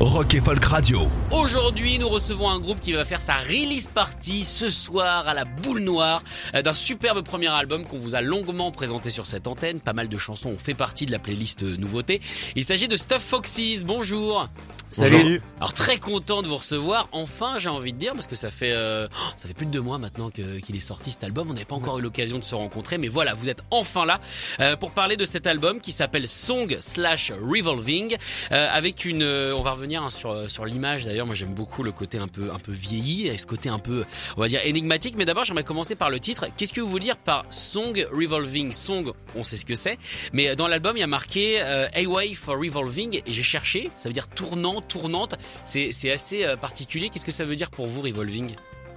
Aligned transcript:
Rock 0.00 0.34
et 0.34 0.40
Folk 0.40 0.64
Radio. 0.64 1.08
Aujourd'hui, 1.32 1.98
nous 1.98 2.08
recevons 2.08 2.48
un 2.48 2.60
groupe 2.60 2.80
qui 2.80 2.92
va 2.92 3.04
faire 3.04 3.20
sa 3.20 3.34
release 3.34 3.88
party 3.88 4.44
ce 4.44 4.70
soir 4.70 5.26
à 5.26 5.34
la 5.34 5.44
boule 5.44 5.80
noire 5.80 6.22
euh, 6.54 6.62
d'un 6.62 6.72
superbe 6.72 7.22
premier 7.24 7.48
album 7.48 7.84
qu'on 7.84 7.98
vous 7.98 8.14
a 8.14 8.20
longuement 8.20 8.70
présenté 8.70 9.10
sur 9.10 9.26
cette 9.26 9.48
antenne. 9.48 9.80
Pas 9.80 9.92
mal 9.92 10.08
de 10.08 10.16
chansons 10.16 10.50
ont 10.50 10.58
fait 10.58 10.74
partie 10.74 11.04
de 11.04 11.12
la 11.12 11.18
playlist 11.18 11.62
nouveauté. 11.62 12.20
Il 12.54 12.64
s'agit 12.64 12.86
de 12.86 12.96
Stuff 12.96 13.22
Foxes. 13.22 13.82
Bonjour. 13.84 14.48
Salut. 14.90 15.42
Alors 15.58 15.74
très 15.74 15.98
content 15.98 16.40
de 16.42 16.48
vous 16.48 16.56
recevoir. 16.56 17.08
Enfin, 17.12 17.58
j'ai 17.58 17.68
envie 17.68 17.92
de 17.92 17.98
dire 17.98 18.14
parce 18.14 18.26
que 18.26 18.34
ça 18.36 18.48
fait 18.48 18.72
euh, 18.72 19.06
oh, 19.12 19.30
ça 19.36 19.46
fait 19.46 19.52
plus 19.52 19.66
de 19.66 19.70
deux 19.70 19.82
mois 19.82 19.98
maintenant 19.98 20.30
que- 20.30 20.60
qu'il 20.60 20.74
est 20.76 20.80
sorti 20.80 21.10
cet 21.10 21.24
album. 21.24 21.50
On 21.50 21.52
n'avait 21.52 21.66
pas 21.66 21.74
encore 21.74 21.98
eu 21.98 22.02
l'occasion 22.02 22.38
de 22.38 22.44
se 22.44 22.54
rencontrer, 22.54 22.96
mais 22.96 23.08
voilà, 23.08 23.34
vous 23.34 23.50
êtes 23.50 23.60
enfin 23.70 24.06
là 24.06 24.18
euh, 24.60 24.76
pour 24.76 24.92
parler 24.92 25.18
de 25.18 25.26
cet 25.26 25.46
album 25.46 25.80
qui 25.82 25.92
s'appelle 25.92 26.26
Song 26.26 26.74
slash 26.80 27.32
Revolving, 27.32 28.16
euh, 28.50 28.68
avec 28.72 29.04
une. 29.04 29.22
euh, 29.22 29.54
on 29.54 29.62
va 29.62 29.72
revenir 29.72 30.02
hein, 30.02 30.08
sur 30.10 30.50
sur 30.50 30.64
l'image. 30.64 31.04
D'ailleurs, 31.04 31.26
moi 31.26 31.34
j'aime 31.34 31.52
beaucoup 31.52 31.82
le 31.82 31.92
côté 31.92 32.16
un 32.16 32.28
peu 32.28 32.50
un 32.50 32.58
peu 32.58 32.72
vieilli, 32.72 33.26
et 33.28 33.36
ce 33.36 33.46
côté 33.46 33.68
un 33.68 33.78
peu 33.78 34.06
on 34.38 34.40
va 34.40 34.48
dire 34.48 34.60
énigmatique. 34.64 35.16
Mais 35.18 35.26
d'abord, 35.26 35.44
j'aimerais 35.44 35.64
commencer 35.64 35.96
par 35.96 36.08
le 36.08 36.18
titre. 36.18 36.46
Qu'est-ce 36.56 36.72
que 36.72 36.80
vous 36.80 36.88
voulez 36.88 37.04
dire 37.04 37.18
par 37.18 37.44
Song 37.50 38.06
Revolving? 38.10 38.72
Song, 38.72 39.12
on 39.36 39.44
sait 39.44 39.58
ce 39.58 39.66
que 39.66 39.74
c'est, 39.74 39.98
mais 40.32 40.56
dans 40.56 40.66
l'album 40.66 40.96
il 40.96 41.00
y 41.00 41.02
a 41.02 41.06
marqué 41.06 41.60
euh, 41.60 41.88
A-Way 41.94 42.32
for 42.32 42.56
Revolving 42.58 43.20
et 43.26 43.32
j'ai 43.32 43.42
cherché. 43.42 43.90
Ça 43.98 44.08
veut 44.08 44.14
dire 44.14 44.28
tournant, 44.28 44.77
tournante. 44.80 45.36
C'est 45.64 46.10
assez 46.10 46.44
euh, 46.44 46.56
particulier. 46.56 47.08
Qu'est-ce 47.08 47.26
que 47.26 47.32
ça 47.32 47.44
veut 47.44 47.56
dire 47.56 47.70
pour 47.70 47.86
vous 47.86 48.00
Revolving? 48.00 48.54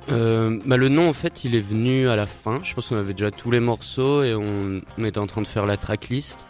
Euh, 0.10 0.60
bah, 0.66 0.78
le 0.78 0.90
nom 0.90 1.08
en 1.08 1.14
fait 1.14 1.44
il 1.44 1.56
est 1.56 1.62
venu 1.62 2.10
à 2.10 2.16
la 2.16 2.26
fin. 2.26 2.60
Je 2.64 2.74
pense 2.74 2.90
qu'on 2.90 2.98
avait 2.98 3.14
déjà 3.14 3.32
tous 3.32 3.52
les 3.52 3.60
morceaux 3.60 4.24
et 4.24 4.34
on, 4.34 4.82
on 4.98 5.04
était 5.04 5.20
en 5.20 5.28
train 5.28 5.42
de 5.42 5.48
faire 5.48 5.66
la 5.66 5.78
tracklist. 5.78 6.46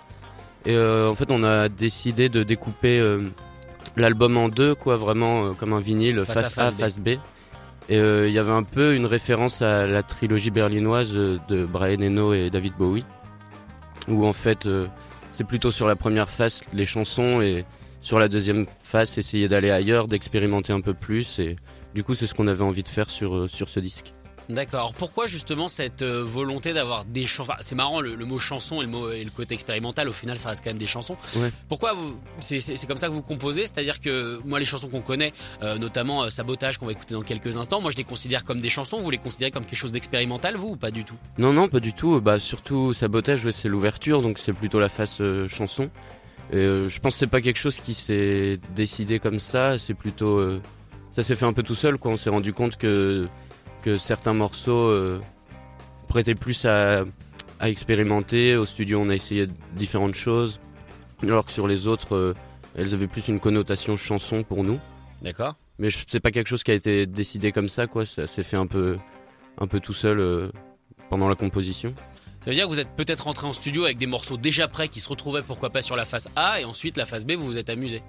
Et 0.65 0.73
euh, 0.73 1.09
en 1.09 1.15
fait 1.15 1.31
on 1.31 1.43
a 1.43 1.69
décidé 1.69 2.29
de 2.29 2.43
découper 2.43 2.99
euh, 2.99 3.23
l'album 3.97 4.37
en 4.37 4.47
deux 4.47 4.73
quoi, 4.75 4.95
vraiment 4.95 5.53
comme 5.53 5.73
un 5.73 5.79
vinyle, 5.79 6.23
Face 6.23 6.37
à 6.37 6.43
face, 6.43 6.57
A, 6.57 6.71
B. 6.71 6.79
face 6.79 6.99
B. 6.99 7.09
Et 7.89 7.97
il 7.97 8.31
y 8.31 8.39
avait 8.39 8.53
un 8.53 8.63
peu 8.63 8.95
une 8.95 9.05
référence 9.05 9.61
à 9.61 9.85
la 9.85 10.01
trilogie 10.01 10.51
berlinoise 10.51 11.11
de 11.11 11.65
Brian 11.65 11.99
Eno 11.99 12.31
et 12.31 12.49
David 12.49 12.73
Bowie, 12.77 13.03
où 14.07 14.25
en 14.25 14.31
fait 14.31 14.65
c'est 15.33 15.43
plutôt 15.43 15.71
sur 15.71 15.87
la 15.87 15.97
première 15.97 16.29
face 16.29 16.61
les 16.71 16.85
chansons 16.85 17.41
et 17.41 17.65
sur 18.01 18.17
la 18.17 18.29
deuxième 18.29 18.65
essayer 19.01 19.47
d'aller 19.47 19.71
ailleurs, 19.71 20.07
d'expérimenter 20.07 20.73
un 20.73 20.81
peu 20.81 20.93
plus 20.93 21.39
et 21.39 21.55
du 21.95 22.03
coup 22.03 22.15
c'est 22.15 22.27
ce 22.27 22.33
qu'on 22.33 22.47
avait 22.47 22.63
envie 22.63 22.83
de 22.83 22.87
faire 22.87 23.09
sur, 23.09 23.35
euh, 23.35 23.47
sur 23.47 23.69
ce 23.69 23.79
disque. 23.79 24.13
D'accord. 24.49 24.93
Pourquoi 24.95 25.27
justement 25.27 25.69
cette 25.69 26.01
euh, 26.01 26.25
volonté 26.25 26.73
d'avoir 26.73 27.05
des 27.05 27.25
chansons 27.25 27.53
C'est 27.61 27.75
marrant 27.75 28.01
le, 28.01 28.15
le 28.15 28.25
mot 28.25 28.37
chanson 28.37 28.81
et 28.81 28.85
le, 28.85 28.91
mot, 28.91 29.09
et 29.09 29.23
le 29.23 29.29
côté 29.29 29.53
expérimental. 29.53 30.09
Au 30.09 30.11
final, 30.11 30.37
ça 30.37 30.49
reste 30.49 30.61
quand 30.63 30.71
même 30.71 30.77
des 30.79 30.87
chansons. 30.87 31.15
Ouais. 31.37 31.51
Pourquoi 31.69 31.93
vous 31.93 32.19
C'est 32.41 32.85
comme 32.85 32.97
ça 32.97 33.07
que 33.07 33.13
vous 33.13 33.21
composez? 33.21 33.61
C'est-à-dire 33.61 34.01
que 34.01 34.39
moi, 34.43 34.59
les 34.59 34.65
chansons 34.65 34.89
qu'on 34.89 35.01
connaît, 35.01 35.31
euh, 35.61 35.77
notamment 35.77 36.23
euh, 36.23 36.29
Sabotage, 36.29 36.79
qu'on 36.79 36.85
va 36.87 36.91
écouter 36.91 37.13
dans 37.13 37.21
quelques 37.21 37.55
instants, 37.55 37.79
moi, 37.79 37.91
je 37.91 37.97
les 37.97 38.03
considère 38.03 38.43
comme 38.43 38.59
des 38.59 38.69
chansons. 38.69 38.99
Vous 38.99 39.11
les 39.11 39.19
considérez 39.19 39.51
comme 39.51 39.65
quelque 39.65 39.79
chose 39.79 39.93
d'expérimental, 39.93 40.57
vous 40.57 40.69
ou 40.69 40.75
pas 40.75 40.91
du 40.91 41.05
tout? 41.05 41.15
Non 41.37 41.53
non 41.53 41.69
pas 41.69 41.79
du 41.79 41.93
tout, 41.93 42.19
bah 42.19 42.37
surtout 42.39 42.93
Sabotage 42.93 43.45
ouais, 43.45 43.51
c'est 43.53 43.69
l'ouverture 43.69 44.21
donc 44.21 44.37
c'est 44.37 44.53
plutôt 44.53 44.79
la 44.81 44.89
face 44.89 45.21
euh, 45.21 45.47
chanson. 45.47 45.89
Et 46.51 46.57
euh, 46.57 46.89
je 46.89 46.99
pense 46.99 47.13
que 47.13 47.19
c'est 47.19 47.27
pas 47.27 47.41
quelque 47.41 47.59
chose 47.59 47.79
qui 47.79 47.93
s'est 47.93 48.59
décidé 48.75 49.19
comme 49.19 49.39
ça, 49.39 49.79
c'est 49.79 49.93
plutôt 49.93 50.37
euh, 50.37 50.61
ça 51.11 51.23
s'est 51.23 51.35
fait 51.35 51.45
un 51.45 51.53
peu 51.53 51.63
tout 51.63 51.75
seul 51.75 51.97
quoi, 51.97 52.11
on 52.11 52.17
s'est 52.17 52.29
rendu 52.29 52.51
compte 52.51 52.77
que 52.77 53.27
que 53.81 53.97
certains 53.97 54.33
morceaux 54.33 54.89
euh, 54.89 55.19
prêtaient 56.09 56.35
plus 56.35 56.65
à, 56.65 57.05
à 57.59 57.69
expérimenter. 57.69 58.57
Au 58.57 58.65
studio, 58.65 58.99
on 58.99 59.09
a 59.09 59.15
essayé 59.15 59.47
différentes 59.75 60.15
choses, 60.15 60.59
alors 61.23 61.45
que 61.45 61.51
sur 61.51 61.67
les 61.67 61.87
autres, 61.87 62.35
elles 62.75 62.93
avaient 62.93 63.07
plus 63.07 63.27
une 63.29 63.39
connotation 63.39 63.95
chanson 63.95 64.43
pour 64.43 64.63
nous. 64.63 64.79
D'accord. 65.21 65.55
Mais 65.79 65.89
c'est 66.07 66.19
pas 66.19 66.31
quelque 66.31 66.47
chose 66.47 66.63
qui 66.63 66.71
a 66.71 66.75
été 66.75 67.05
décidé 67.07 67.51
comme 67.51 67.69
ça, 67.69 67.87
quoi. 67.87 68.05
Ça 68.05 68.27
s'est 68.27 68.43
fait 68.43 68.57
un 68.57 68.67
peu, 68.67 68.97
un 69.57 69.67
peu 69.67 69.79
tout 69.79 69.93
seul 69.93 70.51
pendant 71.09 71.27
la 71.27 71.35
composition. 71.35 71.95
Ça 72.43 72.49
veut 72.49 72.55
dire 72.55 72.65
que 72.65 72.69
vous 72.73 72.79
êtes 72.79 72.95
peut-être 72.95 73.25
rentré 73.25 73.45
en 73.45 73.53
studio 73.53 73.83
avec 73.85 73.97
des 73.99 74.07
morceaux 74.07 74.35
déjà 74.37 74.67
prêts 74.67 74.87
qui 74.87 74.99
se 74.99 75.07
retrouvaient 75.09 75.43
pourquoi 75.43 75.69
pas 75.69 75.81
sur 75.83 75.95
la 75.95 76.05
face 76.05 76.27
A 76.35 76.59
et 76.59 76.65
ensuite 76.65 76.97
la 76.97 77.05
face 77.05 77.25
B, 77.25 77.33
vous 77.33 77.45
vous 77.45 77.57
êtes 77.59 77.69
amusé. 77.69 78.01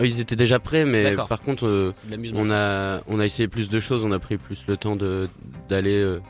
Euh, 0.00 0.06
Ils 0.06 0.20
étaient 0.20 0.36
déjà 0.36 0.58
prêts, 0.58 0.84
mais 0.86 1.02
par 1.28 1.40
contre, 1.42 1.66
euh, 1.66 1.92
on 2.34 2.50
a, 2.50 3.02
on 3.08 3.20
a 3.20 3.26
essayé 3.26 3.46
plus 3.46 3.68
de 3.68 3.78
choses. 3.78 4.04
On 4.04 4.12
a 4.12 4.18
pris 4.18 4.38
plus 4.38 4.64
le 4.68 4.76
temps 4.78 4.96
de 4.96 5.28
d'aller, 5.68 5.96
euh, 6.00 6.20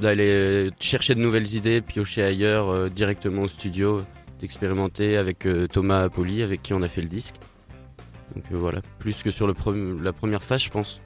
d'aller 0.00 0.70
chercher 0.78 1.14
de 1.16 1.20
nouvelles 1.20 1.54
idées, 1.54 1.80
piocher 1.80 2.22
ailleurs, 2.22 2.68
euh, 2.68 2.88
directement 2.88 3.42
au 3.42 3.48
studio, 3.48 4.02
d'expérimenter 4.38 5.16
avec 5.16 5.46
euh, 5.46 5.66
Thomas 5.66 6.08
Poli, 6.08 6.42
avec 6.44 6.62
qui 6.62 6.72
on 6.72 6.82
a 6.82 6.88
fait 6.88 7.02
le 7.02 7.08
disque. 7.08 7.34
Donc 8.36 8.44
euh, 8.52 8.56
voilà, 8.56 8.80
plus 9.00 9.24
que 9.24 9.32
sur 9.32 9.48
le 9.48 9.54
pre- 9.54 10.00
la 10.00 10.12
première 10.12 10.42
phase, 10.44 10.62
je 10.62 10.70
pense. 10.70 11.00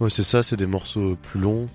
Ouais, 0.00 0.08
c'est 0.08 0.22
ça, 0.22 0.42
c'est 0.42 0.56
des 0.56 0.66
morceaux 0.66 1.16
plus 1.16 1.40
longs. 1.40 1.68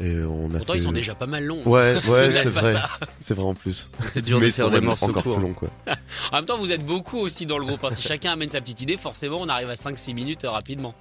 Et 0.00 0.20
on 0.20 0.46
a 0.50 0.58
Pourtant, 0.58 0.72
fait- 0.74 0.78
ils 0.78 0.82
sont 0.82 0.92
déjà 0.92 1.14
pas 1.14 1.26
mal 1.26 1.44
longs. 1.44 1.62
Ouais, 1.66 1.96
C'est 2.04 2.10
ouais, 2.10 2.28
vrai. 2.50 2.74
C'est 3.20 3.34
vrai 3.34 3.44
en 3.46 3.54
plus. 3.54 3.90
C'est 4.08 4.22
dur 4.22 4.38
Mais 4.40 4.46
de 4.46 4.50
faire 4.52 4.70
des 4.70 4.80
morceaux 4.80 5.06
encore 5.10 5.22
plus 5.22 5.40
longs, 5.40 5.54
quoi. 5.54 5.68
En 6.32 6.36
même 6.36 6.44
temps, 6.44 6.58
vous 6.58 6.72
êtes 6.72 6.84
beaucoup 6.84 7.18
aussi 7.18 7.46
dans 7.46 7.58
le 7.58 7.64
groupe. 7.64 7.82
hein. 7.84 7.88
Si 7.90 8.02
chacun 8.02 8.32
amène 8.32 8.48
sa 8.48 8.60
petite 8.60 8.80
idée, 8.82 8.96
forcément, 8.96 9.38
on 9.40 9.48
arrive 9.48 9.70
à 9.70 9.74
5-6 9.74 10.14
minutes 10.14 10.44
euh, 10.44 10.50
rapidement. 10.50 10.94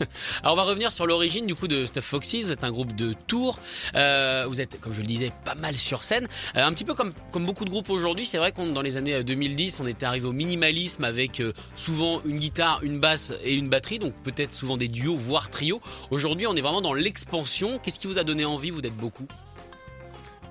Alors, 0.42 0.54
on 0.54 0.56
va 0.56 0.62
revenir 0.64 0.92
sur 0.92 1.06
l'origine 1.06 1.46
du 1.46 1.54
coup 1.54 1.68
de 1.68 1.84
Stuff 1.84 2.04
Foxys. 2.04 2.42
Vous 2.42 2.52
êtes 2.52 2.64
un 2.64 2.70
groupe 2.70 2.94
de 2.94 3.14
Tours. 3.26 3.58
Euh, 3.94 4.44
vous 4.48 4.60
êtes, 4.60 4.80
comme 4.80 4.92
je 4.92 5.00
le 5.00 5.06
disais, 5.06 5.32
pas 5.44 5.54
mal 5.54 5.76
sur 5.76 6.04
scène. 6.04 6.26
Euh, 6.56 6.64
un 6.64 6.72
petit 6.72 6.84
peu 6.84 6.94
comme, 6.94 7.12
beaucoup 7.34 7.64
de 7.64 7.70
groupes 7.70 7.90
aujourd'hui. 7.90 8.26
C'est 8.26 8.38
vrai 8.38 8.52
qu'on 8.52 8.66
dans 8.72 8.82
les 8.82 8.96
années 8.96 9.14
euh, 9.14 9.22
2010, 9.22 9.80
on 9.80 9.86
était 9.86 10.06
arrivé 10.06 10.26
au 10.26 10.32
minimalisme 10.32 11.04
avec 11.04 11.40
euh, 11.40 11.52
souvent 11.74 12.20
une 12.24 12.38
guitare, 12.38 12.80
une 12.82 13.00
basse 13.00 13.32
et 13.42 13.54
une 13.54 13.68
batterie. 13.68 13.98
Donc 13.98 14.14
peut-être 14.22 14.52
souvent 14.52 14.76
des 14.76 14.88
duos, 14.88 15.16
voire 15.16 15.50
trios. 15.50 15.80
Aujourd'hui, 16.10 16.46
on 16.46 16.54
est 16.56 16.60
vraiment 16.60 16.82
dans 16.82 16.94
l'expansion. 16.94 17.78
Qu'est-ce 17.78 17.98
qui 17.98 18.06
vous 18.06 18.18
a 18.18 18.24
donné 18.24 18.44
envie? 18.44 18.70
Vous 18.70 18.80
d'être 18.80 18.96
beaucoup? 18.96 19.26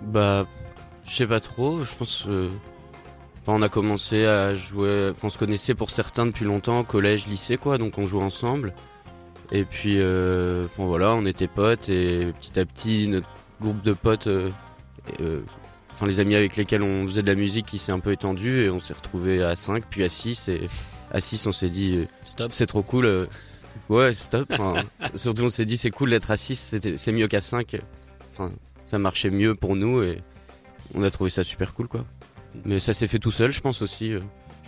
Bah, 0.02 0.46
je 1.06 1.12
sais 1.16 1.28
pas 1.28 1.40
trop. 1.40 1.84
Je 1.84 1.92
pense. 1.98 2.26
euh, 2.28 2.50
Enfin, 3.42 3.58
on 3.58 3.62
a 3.62 3.70
commencé 3.70 4.26
à 4.26 4.56
jouer. 4.56 5.14
On 5.24 5.30
se 5.30 5.38
connaissait 5.38 5.74
pour 5.74 5.90
certains 5.90 6.26
depuis 6.26 6.44
longtemps, 6.44 6.84
collège, 6.84 7.28
lycée, 7.28 7.56
quoi. 7.56 7.78
Donc, 7.78 7.98
on 7.98 8.06
jouait 8.06 8.22
ensemble. 8.22 8.74
Et 9.52 9.64
puis, 9.64 10.00
euh, 10.00 10.66
enfin 10.66 10.86
voilà, 10.86 11.14
on 11.14 11.26
était 11.26 11.48
potes 11.48 11.88
et 11.90 12.34
petit 12.40 12.60
à 12.60 12.66
petit, 12.66 13.08
notre 13.08 13.28
groupe 13.62 13.82
de 13.82 13.94
potes, 13.94 14.28
euh, 14.28 14.50
euh, 15.22 15.40
enfin 15.94 16.06
les 16.06 16.20
amis 16.20 16.36
avec 16.36 16.58
lesquels 16.58 16.82
on 16.84 17.06
faisait 17.06 17.22
de 17.22 17.28
la 17.28 17.36
musique, 17.36 17.66
qui 17.66 17.78
s'est 17.78 17.94
un 17.94 18.00
peu 18.00 18.12
étendu 18.12 18.64
et 18.64 18.70
on 18.70 18.80
s'est 18.80 18.94
retrouvé 18.94 19.42
à 19.42 19.56
5 19.56 19.86
puis 19.90 20.04
à 20.04 20.10
6 20.10 20.50
et 20.50 20.62
à 21.12 21.22
6 21.22 21.48
on 21.48 21.52
s'est 21.54 21.70
dit 21.70 21.96
euh, 21.98 22.06
Stop. 22.26 22.52
c'est 22.52 22.66
trop 22.66 22.82
cool. 22.84 23.06
euh, 23.06 23.26
ouais, 23.90 24.12
stop. 24.14 24.52
Enfin, 24.52 24.84
surtout 25.16 25.44
on 25.44 25.50
s'est 25.50 25.66
dit 25.66 25.78
c'est 25.78 25.92
cool 25.92 26.10
d'être 26.10 26.30
à 26.30 26.36
6, 26.38 26.56
c'était- 26.60 26.98
c'est 26.98 27.14
mieux 27.14 27.30
qu'à 27.30 27.40
5. 27.42 27.78
Enfin, 28.34 28.52
ça 28.84 29.00
marchait 29.00 29.30
mieux 29.30 29.56
pour 29.56 29.78
nous 29.78 30.04
et 30.04 30.22
on 30.94 31.04
a 31.04 31.10
trouvé 31.10 31.30
ça 31.30 31.46
super 31.46 31.74
cool 31.74 31.88
quoi. 31.88 32.06
Mais 32.66 32.80
ça 32.80 32.94
s'est 32.94 33.08
fait 33.08 33.20
tout 33.20 33.32
seul, 33.32 33.52
je 33.54 33.62
pense 33.62 33.82
aussi, 33.82 34.12
euh, 34.12 34.20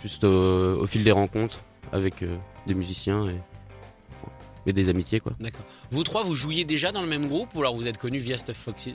juste 0.02 0.24
au, 0.24 0.80
au 0.80 0.86
fil 0.86 1.04
des 1.04 1.12
rencontres 1.12 1.60
avec 1.92 2.22
euh, 2.22 2.34
des 2.66 2.74
musiciens 2.74 3.26
et, 3.28 3.36
et 4.66 4.72
des 4.72 4.88
amitiés 4.88 5.20
quoi. 5.20 5.32
D'accord. 5.40 5.64
Vous 5.90 6.02
trois, 6.04 6.22
vous 6.22 6.34
jouiez 6.34 6.64
déjà 6.64 6.92
dans 6.92 7.02
le 7.02 7.08
même 7.08 7.26
groupe 7.28 7.48
ou 7.54 7.60
alors 7.60 7.74
vous 7.76 7.88
êtes 7.88 7.98
connus 7.98 8.18
via 8.18 8.36
Stuff 8.38 8.56
Foxys 8.56 8.94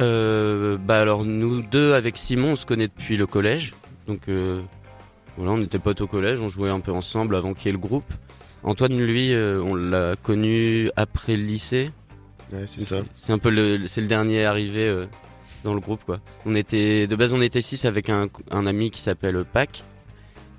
Euh, 0.00 0.76
bah 0.76 0.98
alors 1.00 1.24
nous 1.24 1.62
deux 1.62 1.94
avec 1.94 2.16
Simon 2.16 2.52
on 2.52 2.56
se 2.56 2.66
connaît 2.66 2.88
depuis 2.88 3.16
le 3.16 3.26
collège 3.28 3.74
donc 4.08 4.22
euh, 4.28 4.60
voilà 5.36 5.52
on 5.52 5.60
était 5.62 5.78
potes 5.78 6.00
au 6.00 6.08
collège 6.08 6.40
on 6.40 6.48
jouait 6.48 6.70
un 6.70 6.80
peu 6.80 6.90
ensemble 6.90 7.36
avant 7.36 7.54
qu'il 7.54 7.66
y 7.66 7.68
ait 7.68 7.72
le 7.72 7.78
groupe 7.78 8.12
Antoine 8.64 8.98
lui 8.98 9.32
euh, 9.32 9.62
on 9.62 9.76
l'a 9.76 10.16
connu 10.16 10.90
après 10.96 11.36
le 11.36 11.44
lycée 11.44 11.90
Ouais, 12.52 12.66
c'est 12.66 12.82
ça. 12.82 12.96
c'est 13.14 13.32
un 13.32 13.38
peu 13.38 13.50
le 13.50 13.86
c'est 13.86 14.00
le 14.00 14.06
dernier 14.08 14.44
arrivé 14.44 14.84
euh, 14.84 15.06
dans 15.64 15.74
le 15.74 15.80
groupe 15.80 16.04
quoi. 16.04 16.20
On 16.44 16.54
était 16.56 17.06
de 17.06 17.14
base 17.16 17.32
on 17.32 17.40
était 17.40 17.60
6 17.62 17.84
avec 17.84 18.10
un, 18.10 18.28
un 18.50 18.66
ami 18.66 18.90
qui 18.90 19.00
s'appelle 19.00 19.44
Pac 19.50 19.82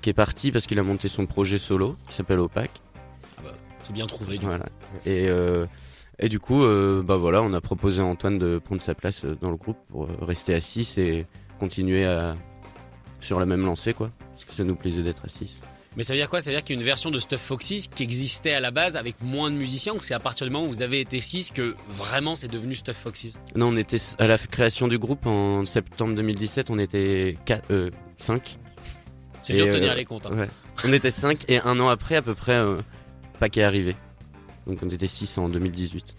qui 0.02 0.10
est 0.10 0.14
parti 0.14 0.50
parce 0.50 0.66
qu'il 0.66 0.78
a 0.78 0.82
monté 0.82 1.08
son 1.08 1.26
projet 1.26 1.58
solo 1.58 1.94
qui 2.08 2.14
s'appelle 2.16 2.38
Opac. 2.40 2.70
C'est 3.86 3.92
bien 3.92 4.06
trouvé. 4.06 4.38
Du 4.38 4.46
coup. 4.46 4.52
Et 5.04 5.28
euh, 5.28 5.66
et 6.18 6.28
du 6.28 6.40
coup 6.40 6.64
euh, 6.64 7.02
bah 7.02 7.16
voilà, 7.16 7.42
on 7.42 7.52
a 7.52 7.60
proposé 7.60 8.00
à 8.02 8.04
Antoine 8.04 8.38
de 8.38 8.58
prendre 8.58 8.80
sa 8.82 8.94
place 8.94 9.24
euh, 9.24 9.36
dans 9.40 9.50
le 9.50 9.56
groupe 9.56 9.76
pour 9.90 10.08
rester 10.22 10.54
à 10.54 10.60
6 10.60 10.98
et 10.98 11.26
continuer 11.60 12.04
à 12.04 12.36
sur 13.20 13.38
la 13.38 13.46
même 13.46 13.64
lancée 13.64 13.92
quoi 13.94 14.10
parce 14.30 14.44
que 14.44 14.52
ça 14.54 14.64
nous 14.64 14.74
plaisait 14.76 15.02
d'être 15.02 15.24
à 15.24 15.28
6. 15.28 15.60
Mais 15.96 16.02
ça 16.02 16.12
veut 16.12 16.18
dire 16.20 16.28
quoi? 16.28 16.42
Ça 16.42 16.50
veut 16.50 16.56
dire 16.56 16.62
qu'il 16.64 16.74
y 16.76 16.78
a 16.78 16.80
une 16.80 16.84
version 16.86 17.10
de 17.10 17.18
Stuff 17.18 17.40
Foxys 17.40 17.88
qui 17.94 18.02
existait 18.02 18.52
à 18.52 18.60
la 18.60 18.70
base 18.70 18.96
avec 18.96 19.22
moins 19.22 19.50
de 19.50 19.56
musiciens 19.56 19.94
ou 19.94 20.02
c'est 20.02 20.12
à 20.12 20.18
partir 20.20 20.46
du 20.46 20.52
moment 20.52 20.66
où 20.66 20.68
vous 20.68 20.82
avez 20.82 21.00
été 21.00 21.20
6 21.20 21.52
que 21.52 21.74
vraiment 21.88 22.34
c'est 22.34 22.48
devenu 22.48 22.74
Stuff 22.74 22.96
Foxys? 22.96 23.34
Non, 23.54 23.68
on 23.68 23.76
était 23.78 23.96
à 24.18 24.26
la 24.26 24.36
création 24.36 24.88
du 24.88 24.98
groupe 24.98 25.24
en 25.26 25.64
septembre 25.64 26.14
2017, 26.14 26.68
on 26.68 26.78
était 26.78 27.38
4, 27.46 27.70
euh, 27.70 27.90
5. 28.18 28.58
C'est 29.40 29.54
dur 29.54 29.68
de 29.68 29.72
tenir 29.72 29.92
euh, 29.92 29.94
les 29.94 30.04
comptes. 30.04 30.26
hein. 30.26 30.36
Ouais. 30.36 30.48
On 30.84 30.92
était 30.92 31.10
5 31.10 31.44
et 31.48 31.60
un 31.60 31.80
an 31.80 31.88
après 31.88 32.16
à 32.16 32.22
peu 32.22 32.34
près 32.34 32.56
euh, 32.56 32.76
Pac 33.38 33.56
est 33.58 33.62
arrivé. 33.62 33.96
Donc 34.66 34.78
on 34.82 34.88
était 34.88 35.06
6 35.06 35.38
en 35.38 35.48
2018. 35.48 36.14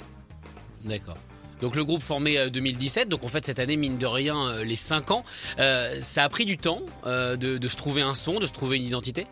D'accord. 0.86 1.18
Donc 1.62 1.76
le 1.76 1.84
groupe 1.84 2.02
formé 2.04 2.38
euh, 2.38 2.50
2017, 2.50 3.10
donc 3.10 3.24
en 3.24 3.28
fait 3.30 3.46
cette 3.46 3.60
année 3.60 3.78
mine 3.78 3.98
de 3.98 4.06
rien 4.06 4.38
euh, 4.48 4.64
les 4.64 4.76
5 4.76 5.10
ans, 5.12 5.24
Euh, 5.60 5.98
ça 6.02 6.24
a 6.24 6.30
pris 6.30 6.46
du 6.46 6.58
temps 6.58 6.80
euh, 7.08 7.36
de, 7.36 7.58
de 7.58 7.68
se 7.68 7.76
trouver 7.76 8.02
un 8.04 8.14
son, 8.14 8.40
de 8.40 8.46
se 8.46 8.54
trouver 8.54 8.78
une 8.78 8.86
identité? 8.86 9.26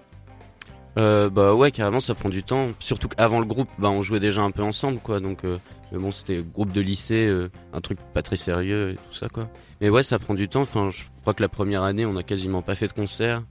Euh, 0.98 1.30
bah 1.30 1.54
ouais, 1.54 1.72
carrément 1.72 2.00
ça 2.00 2.16
prend 2.16 2.30
du 2.30 2.42
temps. 2.42 2.72
Surtout 2.80 3.10
qu'avant 3.10 3.40
le 3.40 3.46
groupe, 3.46 3.70
bah 3.78 3.90
on 3.90 4.02
jouait 4.02 4.20
déjà 4.20 4.42
un 4.42 4.52
peu 4.52 4.64
ensemble 4.64 5.00
quoi. 5.00 5.20
Donc 5.20 5.44
euh, 5.46 5.60
mais 5.92 6.00
bon, 6.00 6.12
c'était 6.12 6.42
groupe 6.42 6.72
de 6.72 6.82
lycée, 6.82 7.28
euh, 7.28 7.52
un 7.74 7.82
truc 7.82 8.00
pas 8.14 8.22
très 8.24 8.38
sérieux 8.38 8.92
et 8.92 8.96
tout 8.96 9.14
ça 9.14 9.28
quoi. 9.30 9.48
Mais 9.82 9.90
ouais, 9.90 10.04
ça 10.04 10.18
prend 10.20 10.34
du 10.34 10.48
temps. 10.50 10.62
Enfin, 10.62 10.90
je 10.90 11.04
crois 11.22 11.34
que 11.34 11.44
la 11.44 11.50
première 11.50 11.84
année, 11.84 12.06
on 12.06 12.16
a 12.16 12.24
quasiment 12.24 12.62
pas 12.62 12.76
fait 12.76 12.88
de 12.88 12.94
concert. 12.94 13.44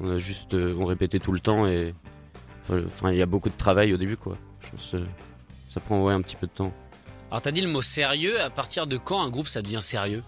On 0.00 0.10
a 0.10 0.18
juste, 0.18 0.54
euh, 0.54 0.74
on 0.78 0.86
répétait 0.86 1.18
tout 1.18 1.32
le 1.32 1.40
temps 1.40 1.66
et 1.66 1.94
enfin 2.70 3.10
il 3.12 3.18
y 3.18 3.22
a 3.22 3.26
beaucoup 3.26 3.48
de 3.48 3.56
travail 3.56 3.92
au 3.92 3.96
début 3.96 4.16
quoi. 4.16 4.36
Je 4.60 4.70
pense 4.70 4.94
ça 5.72 5.80
prend 5.80 6.02
ouais 6.02 6.12
un 6.12 6.20
petit 6.22 6.36
peu 6.36 6.46
de 6.46 6.52
temps. 6.52 6.72
Alors 7.30 7.40
t'as 7.42 7.50
dit 7.50 7.62
le 7.62 7.68
mot 7.68 7.82
sérieux, 7.82 8.40
à 8.40 8.50
partir 8.50 8.86
de 8.86 8.96
quand 8.98 9.22
un 9.22 9.30
groupe 9.30 9.48
ça 9.48 9.62
devient 9.62 9.82
sérieux? 9.82 10.22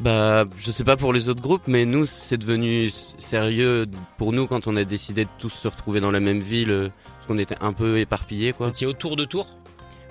Bah, 0.00 0.44
je 0.56 0.72
sais 0.72 0.82
pas 0.82 0.96
pour 0.96 1.12
les 1.12 1.28
autres 1.28 1.42
groupes, 1.42 1.68
mais 1.68 1.86
nous, 1.86 2.04
c'est 2.04 2.36
devenu 2.36 2.90
sérieux 3.18 3.86
pour 4.18 4.32
nous 4.32 4.48
quand 4.48 4.66
on 4.66 4.74
a 4.74 4.82
décidé 4.82 5.24
de 5.24 5.30
tous 5.38 5.50
se 5.50 5.68
retrouver 5.68 6.00
dans 6.00 6.10
la 6.10 6.18
même 6.18 6.40
ville, 6.40 6.70
euh, 6.70 6.88
parce 7.14 7.26
qu'on 7.28 7.38
était 7.38 7.54
un 7.60 7.72
peu 7.72 8.00
éparpillés, 8.00 8.50
Vous 8.50 8.58
quoi. 8.58 8.68
étiez 8.70 8.88
autour 8.88 9.14
de 9.14 9.24
Tours? 9.24 9.56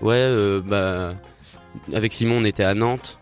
Ouais, 0.02 0.16
euh, 0.16 0.62
bah, 0.62 1.16
avec 1.94 2.14
Simon, 2.14 2.38
on 2.38 2.44
était 2.46 2.64
à 2.64 2.74
Nantes, 2.76 3.20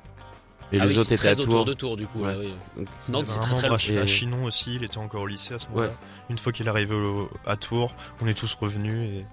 et 0.72 0.80
Ah 0.80 0.86
les 0.86 0.94
oui, 0.94 1.00
autres 1.00 1.12
étaient 1.12 1.28
à 1.28 1.32
très 1.34 1.42
autour 1.42 1.54
Tours. 1.54 1.66
de 1.66 1.74
Tours 1.74 1.98
du 1.98 2.08
coup. 2.08 2.20
Ouais. 2.22 2.34
là, 2.34 2.40
oui. 2.40 2.54
Donc, 2.78 2.88
Nantes 3.10 3.26
c'est 3.28 3.40
très 3.40 3.56
très 3.58 3.68
loin. 3.68 3.78
à, 3.78 4.04
Et- 4.04 4.08
Chinon 4.08 4.44
aussi, 4.46 4.76
il 4.76 4.84
était 4.84 4.98
encore 5.00 5.22
au 5.24 5.28
lycée 5.28 5.54
à 5.54 5.60
ce 5.60 5.68
moment-là. 5.70 5.88
Ouais. 5.90 5.94
Une 6.30 6.38
fois 6.38 6.52
qu'il 6.52 6.66
est 6.66 6.70
arrivé 6.70 6.96
au- 6.96 7.30
à 7.46 7.58
Tours, 7.58 7.94
on 8.22 8.28
est 8.28 8.34
tous 8.34 8.54
revenus 8.56 9.10
et 9.10 9.26